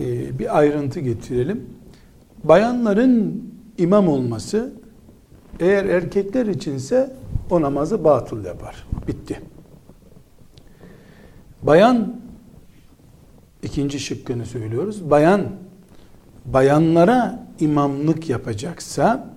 [0.00, 1.66] e, bir ayrıntı getirelim.
[2.44, 3.44] Bayanların
[3.78, 4.72] imam olması
[5.60, 7.16] eğer erkekler içinse
[7.50, 8.86] o namazı batıl yapar.
[9.06, 9.40] Bitti.
[11.62, 12.20] Bayan
[13.62, 15.10] ikinci şıkkını söylüyoruz.
[15.10, 15.46] Bayan
[16.44, 19.28] bayanlara imamlık yapacaksa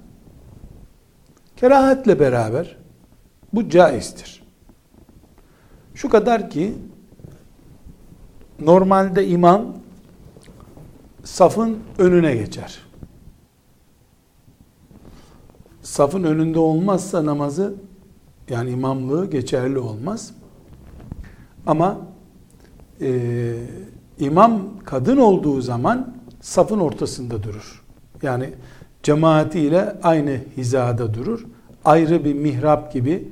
[1.58, 2.78] kerahatle beraber
[3.54, 4.44] bu caizdir.
[5.96, 6.74] Şu kadar ki
[8.60, 9.66] normalde imam
[11.24, 12.85] safın önüne geçer.
[15.86, 17.74] Safın önünde olmazsa namazı
[18.50, 20.32] yani imamlığı geçerli olmaz.
[21.68, 21.98] Ama
[23.02, 23.54] e,
[24.20, 27.84] imam kadın olduğu zaman safın ortasında durur.
[28.22, 28.50] Yani
[29.04, 31.46] cemaatiyle aynı hizada durur.
[31.86, 33.28] Ayrı bir mihrap gibi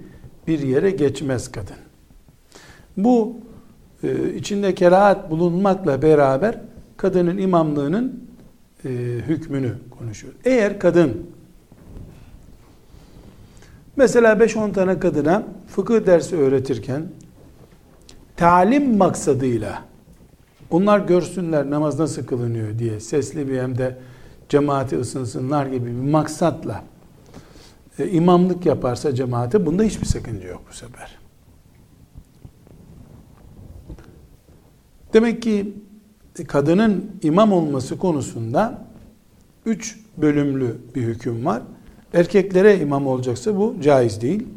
[0.47, 1.77] bir yere geçmez kadın.
[2.97, 3.33] Bu
[4.03, 6.61] e, içinde kerahat bulunmakla beraber
[6.97, 8.23] kadının imamlığının
[8.85, 8.89] e,
[9.27, 10.33] hükmünü konuşuyor.
[10.45, 11.27] Eğer kadın
[13.95, 17.03] mesela 5-10 tane kadına fıkıh dersi öğretirken
[18.35, 19.83] talim maksadıyla
[20.71, 23.97] onlar görsünler namaz nasıl kılınıyor diye sesli bir hem de
[24.49, 26.83] cemaati ısınsınlar gibi bir maksatla
[27.99, 31.17] e, imamlık yaparsa cemaate bunda hiçbir sakınca yok bu sefer.
[35.13, 35.73] Demek ki
[36.47, 38.85] kadının imam olması konusunda
[39.65, 41.61] üç bölümlü bir hüküm var.
[42.13, 44.47] Erkeklere imam olacaksa bu caiz değil.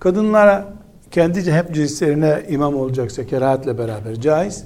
[0.00, 0.72] Kadınlara
[1.10, 4.64] kendi hep cinslerine imam olacaksa kerahatle beraber caiz.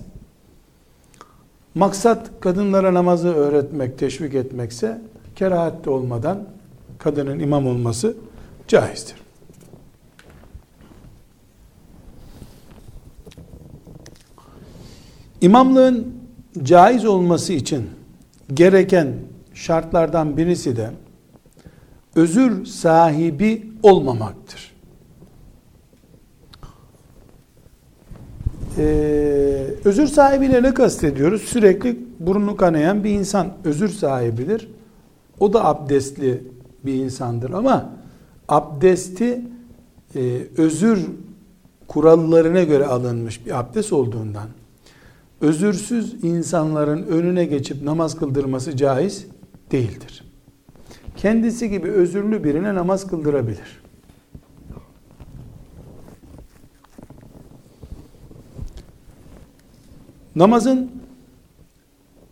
[1.74, 5.00] Maksat kadınlara namazı öğretmek, teşvik etmekse
[5.36, 6.44] kerahat olmadan
[6.98, 8.16] kadının imam olması
[8.68, 9.14] caizdir.
[15.40, 16.14] İmamlığın
[16.62, 17.90] caiz olması için
[18.54, 19.14] gereken
[19.54, 20.90] şartlardan birisi de
[22.14, 24.72] özür sahibi olmamaktır.
[28.78, 31.42] Ee, özür sahibiyle ne kastediyoruz?
[31.42, 34.68] Sürekli burnu kanayan bir insan özür sahibidir.
[35.40, 36.42] O da abdestli
[36.84, 37.92] bir insandır ama
[38.48, 39.40] abdesti
[40.14, 41.06] e, özür
[41.88, 44.48] kurallarına göre alınmış bir abdest olduğundan
[45.40, 49.26] özürsüz insanların önüne geçip namaz kıldırması caiz
[49.72, 50.29] değildir.
[51.20, 53.80] Kendisi gibi özürlü birine namaz kıldırabilir.
[60.36, 60.90] Namazın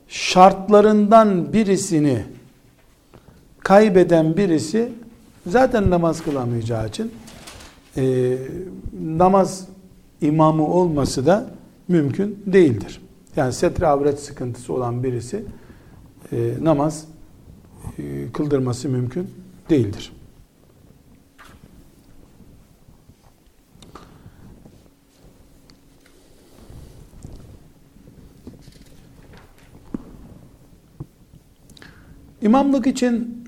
[0.09, 2.23] şartlarından birisini
[3.59, 4.93] kaybeden birisi
[5.47, 7.13] zaten namaz kılamayacağı için
[7.97, 8.37] e,
[9.01, 9.69] namaz
[10.21, 11.51] imamı olması da
[11.89, 13.01] mümkün değildir.
[13.37, 15.45] Yani setre avret sıkıntısı olan birisi
[16.33, 17.07] e, namaz
[17.99, 19.31] e, kıldırması mümkün
[19.71, 20.13] değildir.
[32.43, 33.45] İmamlık için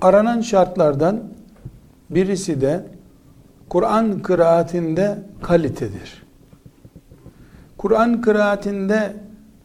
[0.00, 1.22] aranan şartlardan
[2.10, 2.86] birisi de
[3.68, 6.22] Kur'an kıraatinde kalitedir.
[7.78, 9.16] Kur'an kıraatinde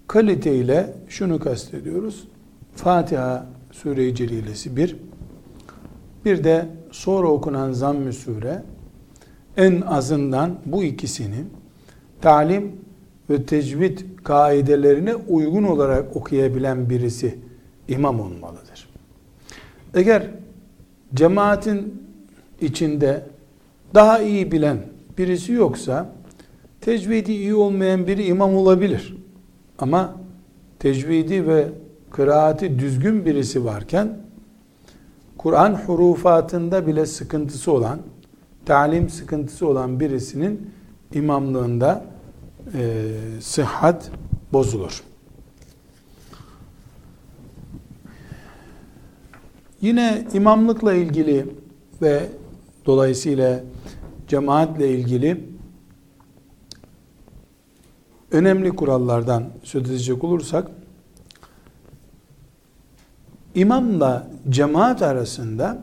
[0.08, 2.28] kalite ile şunu kastediyoruz.
[2.76, 3.46] Fatiha
[3.82, 4.96] Sure-i Celilesi bir,
[6.26, 8.64] bir de sonra okunan zamm-ı sure
[9.58, 11.44] en azından bu ikisini
[12.22, 12.72] talim
[13.30, 17.40] ve tecvid kaidelerine uygun olarak okuyabilen birisi
[17.88, 18.90] imam olmalıdır.
[19.94, 20.30] Eğer
[21.14, 22.04] cemaatin
[22.62, 23.24] içinde
[23.94, 24.78] daha iyi bilen
[25.18, 26.10] birisi yoksa
[26.82, 29.18] tecvidi iyi olmayan biri imam olabilir.
[29.80, 30.16] Ama
[30.80, 31.68] tecvidi ve
[32.12, 34.18] kıraati düzgün birisi varken
[35.38, 38.00] Kur'an hurufatında bile sıkıntısı olan,
[38.66, 40.70] talim sıkıntısı olan birisinin
[41.14, 42.06] imamlığında
[42.74, 44.12] e, sıhhat
[44.54, 45.04] bozulur.
[49.82, 51.46] Yine imamlıkla ilgili
[52.02, 52.30] ve
[52.86, 53.64] dolayısıyla
[54.28, 55.44] cemaatle ilgili
[58.32, 60.72] önemli kurallardan söz edecek olursak
[63.56, 65.78] imamla cemaat arasında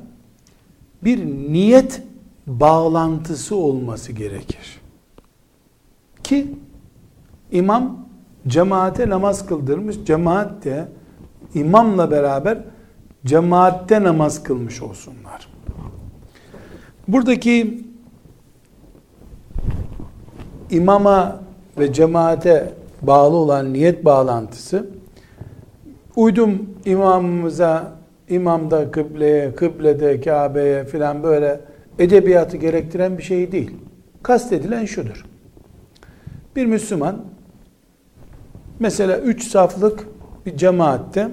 [1.04, 2.02] bir niyet
[2.46, 4.80] bağlantısı olması gerekir.
[6.24, 6.54] Ki
[7.52, 8.06] imam
[8.48, 10.88] cemaate namaz kıldırmış, cemaat de
[11.54, 12.58] imamla beraber
[13.26, 15.48] cemaatte namaz kılmış olsunlar.
[17.08, 17.84] Buradaki
[20.70, 21.40] imama
[21.78, 24.86] ve cemaate bağlı olan niyet bağlantısı
[26.16, 27.92] uydum imamımıza
[28.28, 31.60] imamda kıbleye, kıblede Kabe'ye filan böyle
[31.98, 33.70] edebiyatı gerektiren bir şey değil.
[34.22, 35.26] Kastedilen şudur.
[36.56, 37.24] Bir Müslüman
[38.78, 40.08] mesela üç saflık
[40.46, 41.28] bir cemaatte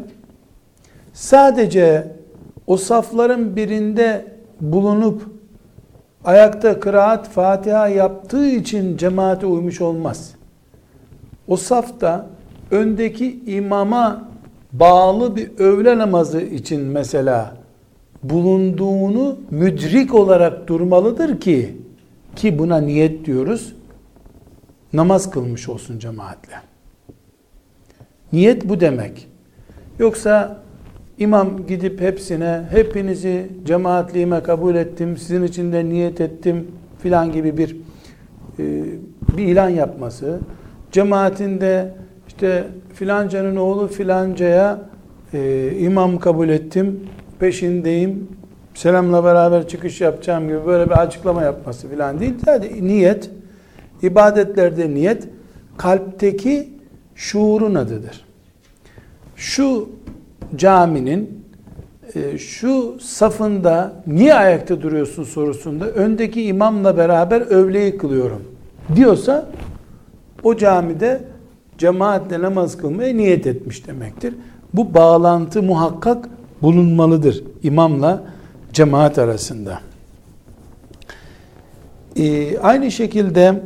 [1.14, 2.08] sadece
[2.68, 4.26] o safların birinde
[4.62, 5.22] bulunup
[6.26, 10.36] ayakta kıraat Fatiha yaptığı için cemaate uymuş olmaz.
[11.48, 12.28] O safta
[12.72, 14.29] öndeki imama
[14.74, 17.58] bağlı bir öğle namazı için mesela
[18.24, 21.78] bulunduğunu müdrik olarak durmalıdır ki
[22.36, 23.76] ki buna niyet diyoruz
[24.94, 26.56] namaz kılmış olsun cemaatle.
[28.34, 29.28] Niyet bu demek.
[30.00, 30.58] Yoksa
[31.18, 36.68] imam gidip hepsine hepinizi cemaatliğime kabul ettim, sizin için de niyet ettim
[37.00, 37.76] filan gibi bir
[38.60, 38.86] e,
[39.38, 40.40] bir ilan yapması,
[40.92, 41.94] cemaatinde
[42.40, 44.80] işte filancanın oğlu filancaya
[45.34, 47.00] e, imam kabul ettim,
[47.40, 48.28] peşindeyim,
[48.74, 52.34] selamla beraber çıkış yapacağım gibi böyle bir açıklama yapması filan değil.
[52.46, 53.30] Sadece niyet,
[54.02, 55.28] ibadetlerde niyet,
[55.78, 56.70] kalpteki
[57.16, 58.26] şuurun adıdır.
[59.36, 59.90] Şu
[60.56, 61.46] caminin
[62.16, 68.42] e, şu safında niye ayakta duruyorsun sorusunda öndeki imamla beraber övleyi kılıyorum
[68.96, 69.50] diyorsa
[70.44, 71.29] o camide
[71.80, 74.34] cemaatle namaz kılmaya niyet etmiş demektir.
[74.74, 76.30] Bu bağlantı muhakkak
[76.62, 78.24] bulunmalıdır imamla
[78.74, 79.80] cemaat arasında.
[82.16, 83.62] Ee, aynı şekilde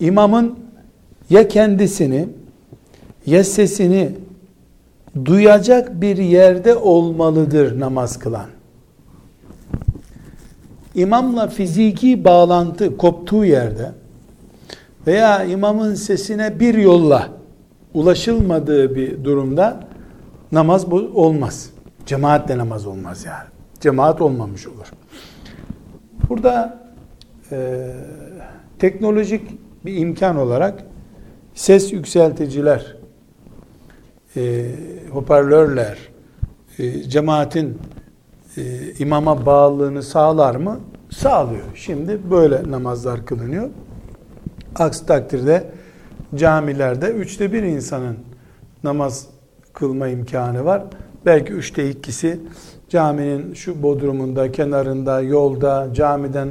[0.00, 0.58] imamın
[1.30, 2.28] ya kendisini
[3.26, 4.12] ya sesini
[5.24, 8.46] duyacak bir yerde olmalıdır namaz kılan.
[10.94, 13.92] İmamla fiziki bağlantı koptuğu yerde
[15.06, 17.28] veya imamın sesine bir yolla
[17.94, 19.80] ulaşılmadığı bir durumda
[20.52, 21.70] namaz olmaz.
[22.06, 23.48] Cemaatle namaz olmaz yani.
[23.80, 24.86] Cemaat olmamış olur.
[26.28, 26.80] Burada
[27.52, 27.88] e,
[28.78, 29.42] teknolojik
[29.84, 30.84] bir imkan olarak
[31.54, 32.96] ses yükselticiler,
[34.36, 34.70] e,
[35.12, 35.98] hoparlörler,
[36.78, 37.78] e, cemaatin
[38.56, 40.80] e, imama bağlılığını sağlar mı?
[41.10, 41.64] Sağlıyor.
[41.74, 43.70] Şimdi böyle namazlar kılınıyor.
[44.74, 45.64] Aksi takdirde
[46.34, 48.16] camilerde üçte bir insanın
[48.84, 49.26] namaz
[49.72, 50.82] kılma imkanı var.
[51.26, 52.40] Belki üçte ikisi
[52.88, 56.48] caminin şu bodrumunda, kenarında, yolda, camiden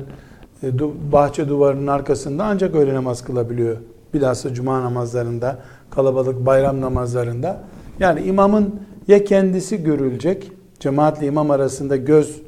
[0.63, 0.79] e,
[1.11, 3.77] bahçe duvarının arkasında ancak öyle namaz kılabiliyor.
[4.13, 7.61] Bilhassa cuma namazlarında, kalabalık bayram namazlarında.
[7.99, 8.75] Yani imamın
[9.07, 12.41] ya kendisi görülecek, cemaatle imam arasında göz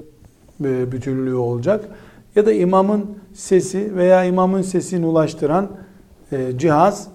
[0.64, 1.86] e, bütünlüğü olacak
[2.36, 5.68] ya da imamın sesi veya imamın sesini ulaştıran
[6.32, 7.08] e, cihaz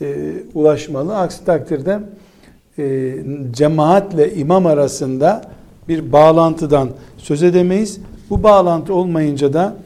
[0.00, 1.16] e, ulaşmalı.
[1.16, 2.00] Aksi takdirde
[2.78, 3.16] e,
[3.50, 5.42] cemaatle imam arasında
[5.88, 8.00] bir bağlantıdan söz edemeyiz.
[8.30, 9.76] Bu bağlantı olmayınca da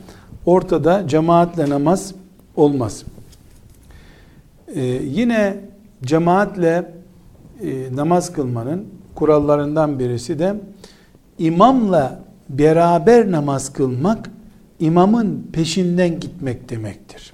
[0.46, 2.14] ortada cemaatle namaz
[2.56, 3.04] olmaz.
[4.74, 5.56] E, yine
[6.04, 6.92] cemaatle
[7.62, 10.54] e, namaz kılmanın kurallarından birisi de
[11.38, 14.30] imamla beraber namaz kılmak
[14.82, 17.32] imamın peşinden gitmek demektir.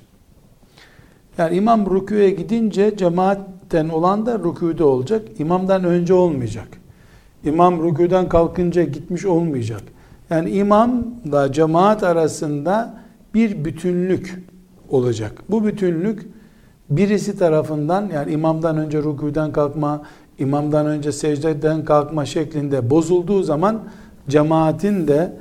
[1.39, 5.23] Yani imam rüküye gidince cemaatten olan da rüküde olacak.
[5.39, 6.69] İmamdan önce olmayacak.
[7.45, 9.83] İmam rüküden kalkınca gitmiş olmayacak.
[10.31, 12.95] Yani imamla cemaat arasında
[13.35, 14.43] bir bütünlük
[14.89, 15.33] olacak.
[15.51, 16.27] Bu bütünlük
[16.91, 20.03] birisi tarafından yani imamdan önce rüküden kalkma,
[20.39, 23.81] imamdan önce secdeden kalkma şeklinde bozulduğu zaman
[24.29, 25.33] cemaatin de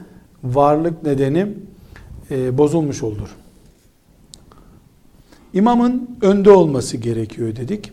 [0.44, 1.48] varlık nedeni
[2.32, 3.36] e, bozulmuş olur.
[5.54, 7.92] İmamın önde olması gerekiyor dedik.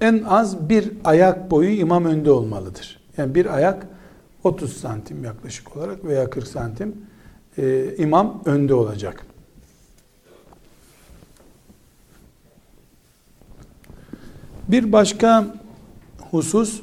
[0.00, 3.00] En az bir ayak boyu imam önde olmalıdır.
[3.16, 3.86] Yani bir ayak
[4.44, 6.96] 30 santim yaklaşık olarak veya 40 santim
[7.58, 9.26] e, imam önde olacak.
[14.68, 15.46] Bir başka
[16.30, 16.80] husus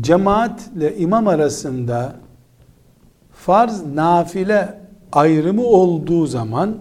[0.00, 2.16] cemaatle imam arasında
[3.32, 4.81] farz nafile
[5.12, 6.76] ayrımı olduğu zaman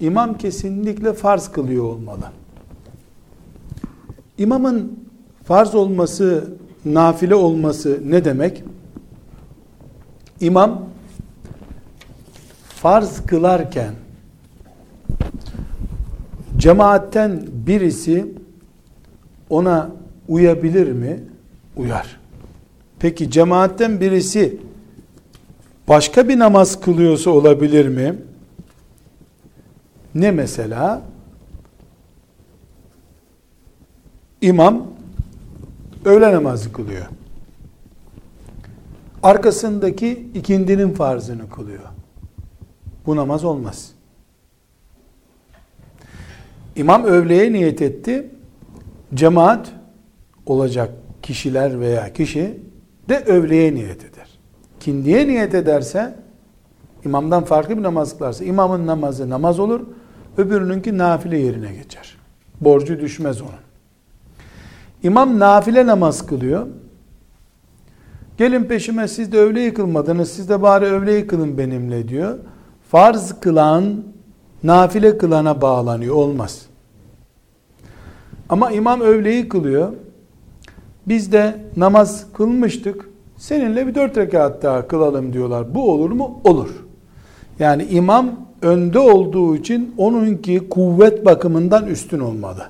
[0.00, 2.24] imam kesinlikle farz kılıyor olmalı.
[4.38, 4.98] İmamın
[5.44, 6.50] farz olması,
[6.84, 8.64] nafile olması ne demek?
[10.40, 10.84] İmam
[12.68, 13.94] farz kılarken
[16.56, 18.32] cemaatten birisi
[19.50, 19.90] ona
[20.28, 21.20] uyabilir mi?
[21.76, 22.20] Uyar.
[22.98, 24.60] Peki cemaatten birisi
[25.88, 28.14] başka bir namaz kılıyorsa olabilir mi?
[30.14, 31.02] Ne mesela?
[34.40, 34.86] İmam
[36.04, 37.06] öğle namazı kılıyor.
[39.22, 41.82] Arkasındaki ikindinin farzını kılıyor.
[43.06, 43.90] Bu namaz olmaz.
[46.76, 48.30] İmam öğleye niyet etti.
[49.14, 49.72] Cemaat
[50.46, 50.90] olacak
[51.22, 52.60] kişiler veya kişi
[53.08, 54.15] de öğleye niyet eder.
[54.80, 56.14] Kindiye niyet ederse
[57.04, 59.80] imamdan farklı bir namaz kılarsa imamın namazı namaz olur.
[60.36, 62.16] Öbürününki nafile yerine geçer.
[62.60, 63.50] Borcu düşmez onun.
[65.02, 66.66] İmam nafile namaz kılıyor.
[68.38, 70.30] Gelin peşime siz de öğle yıkılmadınız.
[70.30, 72.38] Siz de bari öğle yıkılın benimle diyor.
[72.90, 74.04] Farz kılan
[74.62, 76.14] nafile kılana bağlanıyor.
[76.14, 76.66] Olmaz.
[78.48, 79.92] Ama imam öğleyi kılıyor.
[81.08, 83.08] Biz de namaz kılmıştık.
[83.38, 85.74] Seninle bir dört rekat daha kılalım diyorlar.
[85.74, 86.40] Bu olur mu?
[86.44, 86.68] Olur.
[87.58, 92.68] Yani imam önde olduğu için onunki kuvvet bakımından üstün olmalı.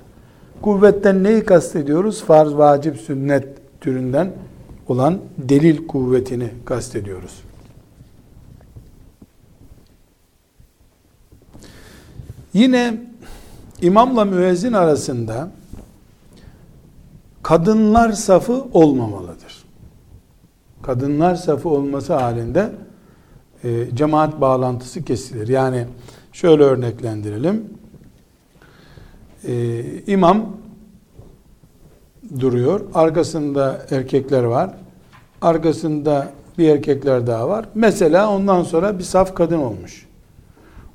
[0.62, 2.24] Kuvvetten neyi kastediyoruz?
[2.24, 3.48] Farz, vacip, sünnet
[3.80, 4.32] türünden
[4.88, 7.42] olan delil kuvvetini kastediyoruz.
[12.52, 13.00] Yine
[13.80, 15.50] imamla müezzin arasında
[17.42, 19.45] kadınlar safı olmamalıdır.
[20.86, 22.70] Kadınlar safı olması halinde
[23.64, 25.48] e, cemaat bağlantısı kesilir.
[25.48, 25.86] Yani
[26.32, 27.64] şöyle örneklendirelim.
[29.44, 30.46] E, imam
[32.40, 32.80] duruyor.
[32.94, 34.70] Arkasında erkekler var.
[35.42, 37.66] Arkasında bir erkekler daha var.
[37.74, 40.06] Mesela ondan sonra bir saf kadın olmuş.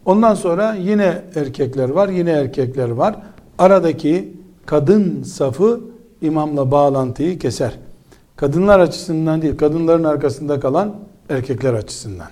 [0.06, 3.16] Ondan sonra yine erkekler var, yine erkekler var.
[3.58, 4.34] Aradaki
[4.66, 5.82] kadın safı
[6.22, 7.78] imamla bağlantıyı keser.
[8.36, 10.96] Kadınlar açısından değil, kadınların arkasında kalan
[11.30, 12.30] erkekler açısından.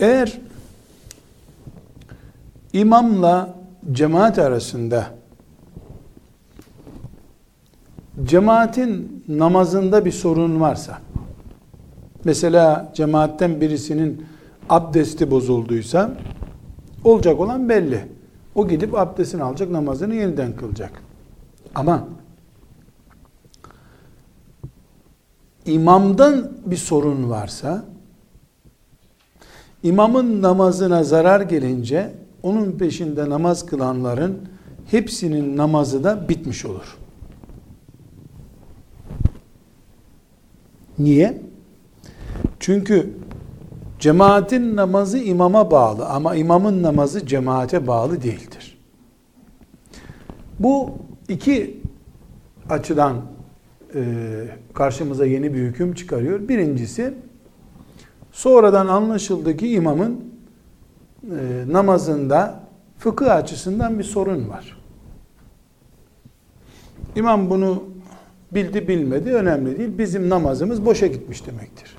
[0.00, 0.40] Eğer
[2.72, 3.54] imamla
[3.92, 5.21] cemaat arasında
[8.24, 10.98] cemaatin namazında bir sorun varsa
[12.24, 14.26] mesela cemaatten birisinin
[14.68, 16.10] abdesti bozulduysa
[17.04, 18.08] olacak olan belli.
[18.54, 21.02] O gidip abdestini alacak, namazını yeniden kılacak.
[21.74, 22.08] Ama
[25.66, 27.84] imamdan bir sorun varsa
[29.82, 34.38] imamın namazına zarar gelince onun peşinde namaz kılanların
[34.90, 37.01] hepsinin namazı da bitmiş olur.
[41.02, 41.42] Niye?
[42.60, 43.10] Çünkü
[43.98, 48.78] cemaatin namazı imama bağlı ama imamın namazı cemaate bağlı değildir.
[50.58, 50.90] Bu
[51.28, 51.80] iki
[52.70, 53.16] açıdan
[53.94, 54.02] e,
[54.74, 56.48] karşımıza yeni bir hüküm çıkarıyor.
[56.48, 57.14] Birincisi
[58.32, 60.24] sonradan anlaşıldı ki imamın
[61.24, 62.60] e, namazında
[62.98, 64.78] fıkıh açısından bir sorun var.
[67.16, 67.91] İmam bunu
[68.54, 69.98] Bildi bilmedi önemli değil.
[69.98, 71.96] Bizim namazımız boşa gitmiş demektir.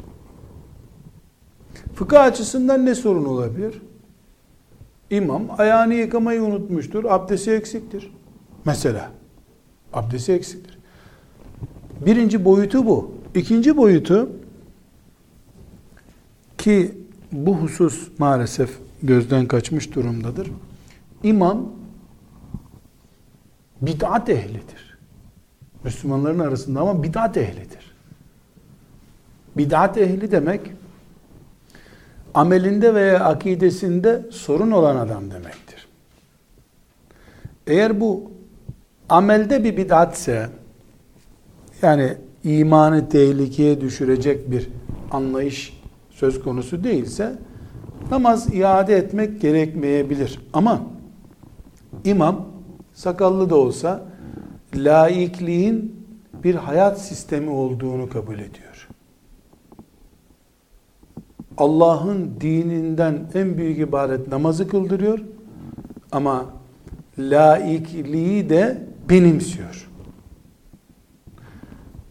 [1.96, 3.82] Fıkıh açısından ne sorun olabilir?
[5.10, 7.06] İmam ayağını yıkamayı unutmuştur.
[7.06, 8.12] Abdesti eksiktir.
[8.66, 9.12] Mesela.
[9.94, 10.80] Abdesti eksiktir.
[12.06, 13.12] Birinci boyutu bu.
[13.36, 14.30] İkinci boyutu
[16.58, 16.98] ki
[17.32, 20.52] bu husus maalesef gözden kaçmış durumdadır.
[21.24, 21.72] İmam
[23.82, 24.93] bid'at ehlidir.
[25.84, 27.94] Müslümanların arasında ama bid'at ehlidir.
[29.58, 30.62] Bid'at ehli demek
[32.34, 35.88] amelinde veya akidesinde sorun olan adam demektir.
[37.68, 38.32] Eğer bu
[39.10, 40.50] amelde bir bid'atse
[41.82, 44.70] yani imanı tehlikeye düşürecek bir
[45.12, 47.36] anlayış söz konusu değilse
[48.12, 50.40] namaz iade etmek gerekmeyebilir.
[50.54, 50.82] Ama
[52.04, 52.46] imam
[52.94, 54.13] sakallı da olsa
[54.76, 56.06] laikliğin
[56.44, 58.88] bir hayat sistemi olduğunu kabul ediyor.
[61.58, 65.20] Allah'ın dininden en büyük ibaret namazı kıldırıyor
[66.12, 66.46] ama
[67.20, 69.90] laikliği de benimsiyor.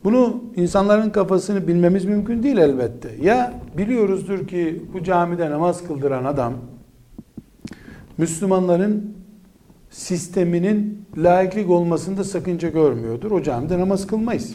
[0.04, 3.10] Bunu insanların kafasını bilmemiz mümkün değil elbette.
[3.20, 6.54] Ya biliyoruzdur ki bu camide namaz kıldıran adam
[8.18, 9.16] Müslümanların
[9.90, 13.30] sisteminin laiklik olmasında sakınca görmüyordur.
[13.30, 14.54] O camide namaz kılmayız.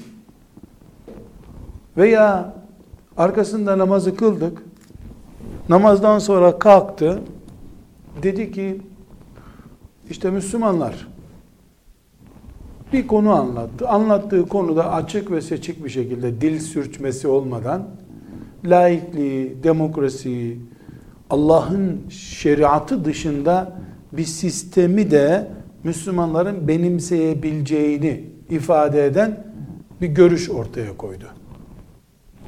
[1.97, 2.53] Veya
[3.17, 4.63] arkasında namazı kıldık.
[5.69, 7.21] Namazdan sonra kalktı.
[8.23, 8.81] Dedi ki
[10.09, 11.07] işte Müslümanlar
[12.93, 13.87] bir konu anlattı.
[13.87, 17.87] Anlattığı konuda açık ve seçik bir şekilde dil sürçmesi olmadan
[18.65, 20.59] laikliği, demokrasiyi,
[21.29, 23.79] Allah'ın şeriatı dışında
[24.11, 25.47] bir sistemi de
[25.83, 29.43] Müslümanların benimseyebileceğini ifade eden
[30.01, 31.25] bir görüş ortaya koydu.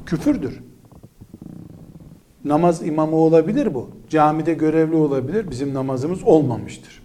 [0.06, 0.60] Küfürdür.
[2.44, 3.90] Namaz imamı olabilir bu.
[4.08, 5.50] Camide görevli olabilir.
[5.50, 7.02] Bizim namazımız olmamıştır.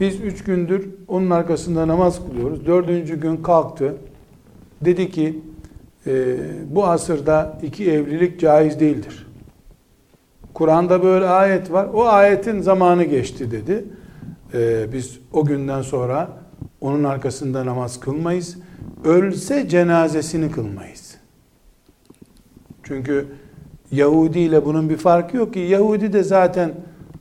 [0.00, 2.66] Biz üç gündür onun arkasında namaz kılıyoruz.
[2.66, 3.96] Dördüncü gün kalktı.
[4.80, 5.38] Dedi ki
[6.06, 6.36] e,
[6.70, 9.26] bu asırda iki evlilik caiz değildir.
[10.54, 11.88] Kur'an'da böyle ayet var.
[11.94, 13.84] O ayetin zamanı geçti dedi.
[14.54, 16.28] E, biz o günden sonra
[16.80, 18.56] onun arkasında namaz kılmayız.
[19.04, 21.14] Ölse cenazesini kılmayız.
[22.82, 23.26] Çünkü
[23.92, 25.60] Yahudi ile bunun bir farkı yok ki.
[25.60, 26.72] Yahudi de zaten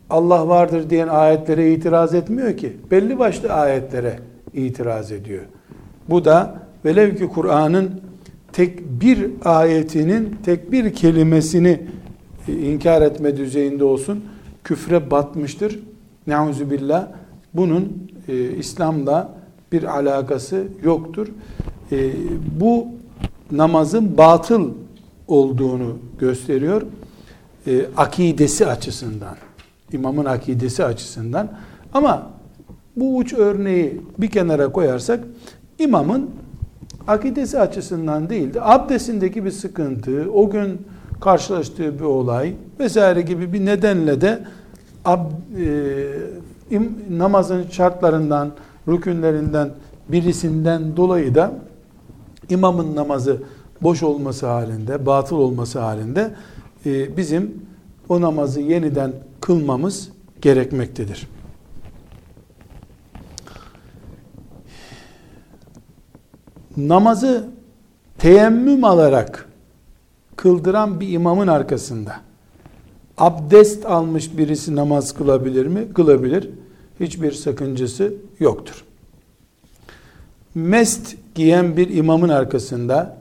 [0.09, 2.78] Allah vardır diyen ayetlere itiraz etmiyor ki.
[2.91, 4.19] Belli başlı ayetlere
[4.53, 5.43] itiraz ediyor.
[6.09, 8.01] Bu da velev ki Kur'an'ın
[8.53, 11.80] tek bir ayetinin tek bir kelimesini
[12.47, 14.25] inkar etme düzeyinde olsun
[14.63, 15.80] küfre batmıştır.
[16.28, 17.07] Neuzubillah.
[17.53, 19.30] Bunun e, İslam'la
[19.71, 21.28] bir alakası yoktur.
[21.91, 22.11] E,
[22.59, 22.88] bu
[23.51, 24.71] namazın batıl
[25.28, 26.82] olduğunu gösteriyor.
[27.67, 29.36] E, akidesi açısından
[29.91, 31.51] imamın akidesi açısından.
[31.93, 32.30] Ama
[32.95, 35.23] bu uç örneği bir kenara koyarsak
[35.80, 36.30] imamın
[37.07, 38.59] akidesi açısından değildi.
[38.61, 40.82] Abdestindeki bir sıkıntı, o gün
[41.21, 44.39] karşılaştığı bir olay vesaire gibi bir nedenle de
[45.08, 45.22] ab,
[45.58, 48.51] e, im, namazın şartlarından,
[48.88, 49.70] rükünlerinden
[50.10, 51.51] birisinden dolayı da
[52.49, 53.43] imamın namazı
[53.82, 56.36] boş olması halinde, batıl olması halinde
[56.86, 57.66] e, bizim
[58.10, 60.10] o namazı yeniden kılmamız
[60.41, 61.28] gerekmektedir.
[66.78, 67.49] Namazı
[68.18, 69.49] teyemmüm alarak
[70.36, 72.26] kıldıran bir imamın arkasında
[73.18, 75.93] abdest almış birisi namaz kılabilir mi?
[75.93, 76.49] Kılabilir.
[76.99, 78.84] Hiçbir sakıncası yoktur.
[80.55, 83.18] Mest giyen bir imamın arkasında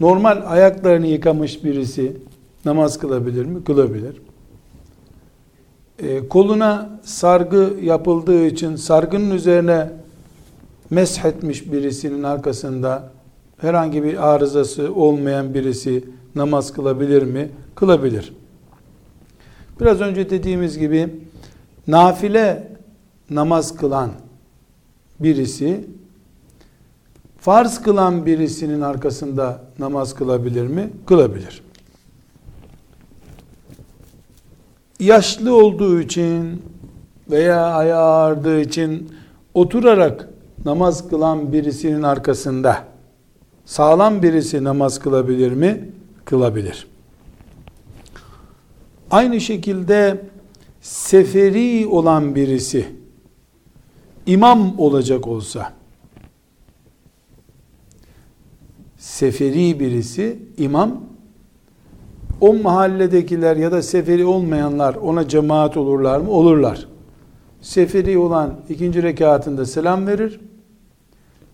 [0.00, 2.16] normal ayaklarını yıkamış birisi
[2.64, 3.64] namaz kılabilir mi?
[3.64, 4.22] Kılabilir.
[5.98, 9.90] E, koluna sargı yapıldığı için sargının üzerine
[10.90, 13.10] meshetmiş birisinin arkasında
[13.58, 16.04] herhangi bir arızası olmayan birisi
[16.34, 17.50] namaz kılabilir mi?
[17.78, 18.32] Kılabilir.
[19.80, 21.08] Biraz önce dediğimiz gibi
[21.86, 22.72] nafile
[23.30, 24.10] namaz kılan
[25.20, 25.86] birisi
[27.40, 30.90] farz kılan birisinin arkasında namaz kılabilir mi?
[31.06, 31.62] Kılabilir.
[35.00, 36.62] yaşlı olduğu için
[37.30, 39.12] veya ayağı ağrıdığı için
[39.54, 40.28] oturarak
[40.64, 42.84] namaz kılan birisinin arkasında
[43.64, 45.90] sağlam birisi namaz kılabilir mi?
[46.24, 46.87] Kılabilir.
[49.10, 50.20] Aynı şekilde
[50.80, 52.86] seferi olan birisi
[54.26, 55.72] imam olacak olsa
[58.98, 61.00] seferi birisi imam
[62.40, 66.30] o mahalledekiler ya da seferi olmayanlar ona cemaat olurlar mı?
[66.30, 66.88] Olurlar.
[67.60, 70.40] Seferi olan ikinci rekatında selam verir.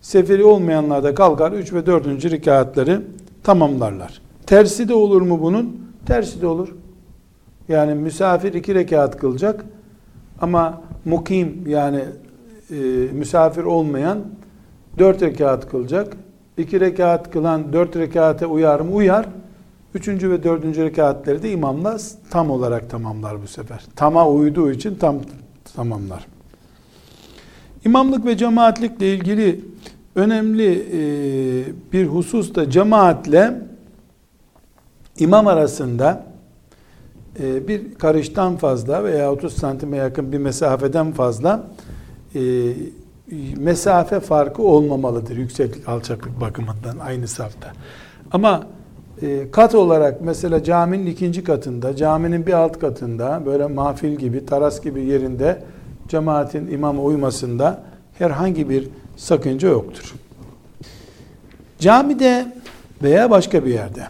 [0.00, 3.02] Seferi olmayanlar da kalkar üç ve dördüncü rekatları
[3.42, 4.20] tamamlarlar.
[4.46, 5.80] Tersi de olur mu bunun?
[6.06, 6.68] Tersi de olur.
[7.68, 9.64] Yani misafir iki rekat kılacak
[10.40, 12.04] ama mukim yani
[12.70, 12.74] e,
[13.12, 14.18] misafir olmayan
[14.98, 16.16] dört rekat kılacak.
[16.58, 18.94] İki rekat kılan dört rekate uyar mı?
[18.94, 19.26] Uyar.
[19.94, 21.98] Üçüncü ve dördüncü rekatleri de imamla
[22.30, 23.84] tam olarak tamamlar bu sefer.
[23.96, 25.16] Tama uyduğu için tam
[25.76, 26.26] tamamlar.
[27.84, 29.60] İmamlık ve cemaatlikle ilgili
[30.14, 31.02] önemli e,
[31.92, 33.60] bir husus da cemaatle
[35.18, 36.33] imam arasında
[37.40, 41.66] e, bir karıştan fazla veya 30 santime yakın bir mesafeden fazla
[42.34, 42.40] e,
[43.56, 47.72] mesafe farkı olmamalıdır yükseklik alçaklık bakımından aynı safta.
[48.32, 48.66] Ama
[49.22, 54.82] e, kat olarak mesela caminin ikinci katında, caminin bir alt katında böyle mafil gibi, taras
[54.82, 55.62] gibi yerinde
[56.08, 57.82] cemaatin imama uymasında
[58.18, 60.14] herhangi bir sakınca yoktur.
[61.78, 62.52] Camide
[63.02, 64.02] veya başka bir yerde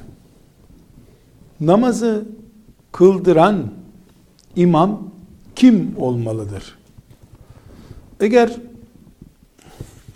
[1.60, 2.24] namazı
[2.94, 3.70] kıldıran
[4.56, 5.10] imam
[5.56, 6.78] kim olmalıdır?
[8.20, 8.56] Eğer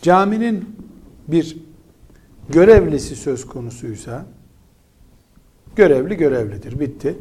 [0.02, 0.64] caminin
[1.28, 1.56] bir
[2.48, 4.24] görevlisi söz konusuysa
[5.76, 7.16] görevli görevlidir bitti.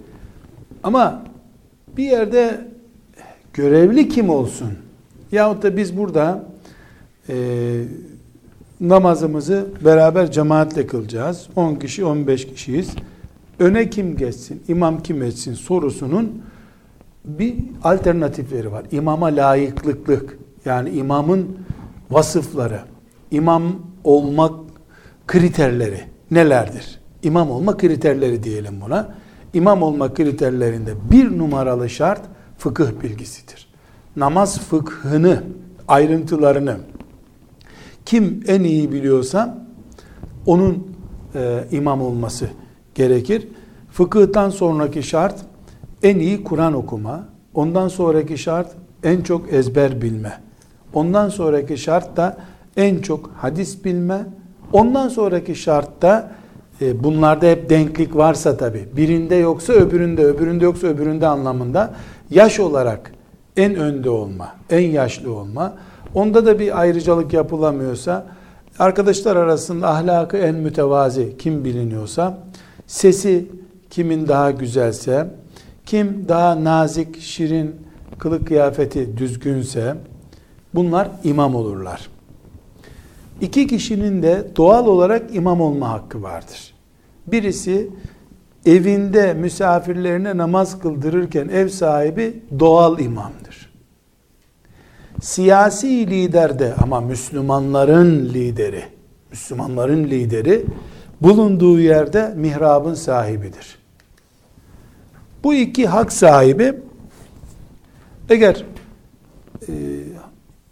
[0.84, 1.24] Ama
[1.98, 2.68] bir yerde
[3.54, 4.74] görevli kim olsun?
[5.32, 6.46] Yahut da biz burada
[7.30, 7.36] e,
[8.80, 11.48] namazımızı beraber cemaatle kılacağız.
[11.56, 12.90] 10 kişi 15 kişiyiz.
[13.60, 16.42] Öne kim geçsin, imam kim etsin sorusunun
[17.26, 18.86] bir alternatifleri var.
[18.92, 21.58] İmama layıklıklık yani imamın
[22.12, 22.82] vasıfları,
[23.32, 23.64] imam
[24.04, 24.54] olmak
[25.28, 27.00] kriterleri nelerdir?
[27.24, 29.16] İmam olma kriterleri diyelim buna.
[29.54, 32.22] İmam olma kriterlerinde bir numaralı şart
[32.58, 33.68] fıkıh bilgisidir.
[34.16, 35.44] Namaz fıkhını,
[35.88, 36.78] ayrıntılarını
[38.06, 39.68] kim en iyi biliyorsa
[40.46, 40.88] onun
[41.36, 42.50] e, imam olması
[42.98, 43.48] gerekir.
[43.92, 45.36] Fıkıhtan sonraki şart
[46.04, 47.24] en iyi Kur'an okuma.
[47.54, 48.72] Ondan sonraki şart
[49.04, 50.34] en çok ezber bilme.
[50.94, 52.38] Ondan sonraki şart da
[52.78, 54.26] en çok hadis bilme.
[54.74, 56.32] Ondan sonraki şart da
[56.82, 61.94] e, bunlarda hep denklik varsa tabi birinde yoksa öbüründe öbüründe yoksa öbüründe anlamında
[62.30, 63.12] yaş olarak
[63.58, 65.74] en önde olma en yaşlı olma
[66.14, 68.26] onda da bir ayrıcalık yapılamıyorsa
[68.80, 72.38] arkadaşlar arasında ahlakı en mütevazi kim biliniyorsa
[72.88, 73.46] sesi
[73.90, 75.28] kimin daha güzelse
[75.86, 77.76] kim daha nazik şirin
[78.20, 79.96] kılık kıyafeti düzgünse
[80.76, 82.10] bunlar imam olurlar
[83.42, 86.74] İki kişinin de doğal olarak imam olma hakkı vardır.
[87.28, 87.90] Birisi
[88.66, 93.72] evinde misafirlerine namaz kıldırırken ev sahibi doğal imamdır.
[95.22, 98.84] Siyasi lider de ama Müslümanların lideri,
[99.32, 100.66] Müslümanların lideri
[101.22, 103.78] bulunduğu yerde mihrabın sahibidir.
[105.44, 106.74] Bu iki hak sahibi
[108.30, 108.66] eğer
[109.68, 109.74] e,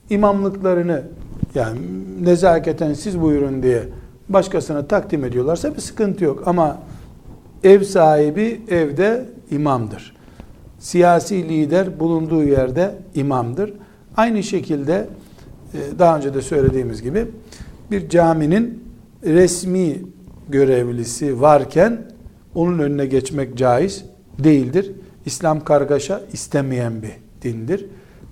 [0.09, 1.03] imamlıklarını
[1.55, 1.79] yani
[2.21, 3.83] nezaketen siz buyurun diye
[4.29, 6.43] başkasına takdim ediyorlarsa bir sıkıntı yok.
[6.45, 6.77] Ama
[7.63, 10.15] ev sahibi evde imamdır.
[10.79, 13.73] Siyasi lider bulunduğu yerde imamdır.
[14.17, 15.07] Aynı şekilde
[15.73, 17.27] e, daha önce de söylediğimiz gibi
[17.91, 18.83] bir caminin
[19.23, 19.97] resmi
[20.49, 22.01] görevlisi varken
[22.55, 24.05] onun önüne geçmek caiz
[24.39, 24.91] değildir.
[25.25, 27.85] İslam kargaşa istemeyen bir dindir.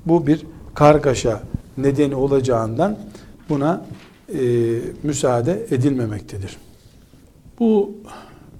[0.05, 0.45] Bu bir
[0.75, 1.43] kargaşa
[1.77, 2.97] nedeni olacağından
[3.49, 3.85] buna
[4.29, 4.41] e,
[5.03, 6.57] müsaade edilmemektedir.
[7.59, 7.91] Bu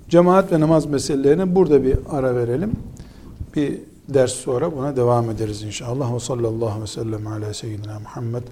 [0.09, 2.71] cemaat ve namaz meselelerine burada bir ara verelim.
[3.55, 3.79] Bir
[4.09, 6.15] ders sonra buna devam ederiz inşallah.
[6.15, 8.43] Ve sallallahu ve sellem ala seyyidina Muhammed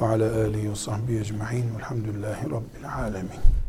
[0.00, 3.61] ve ala alihi ve sahbihi ecma'in velhamdülillahi rabbil alemin.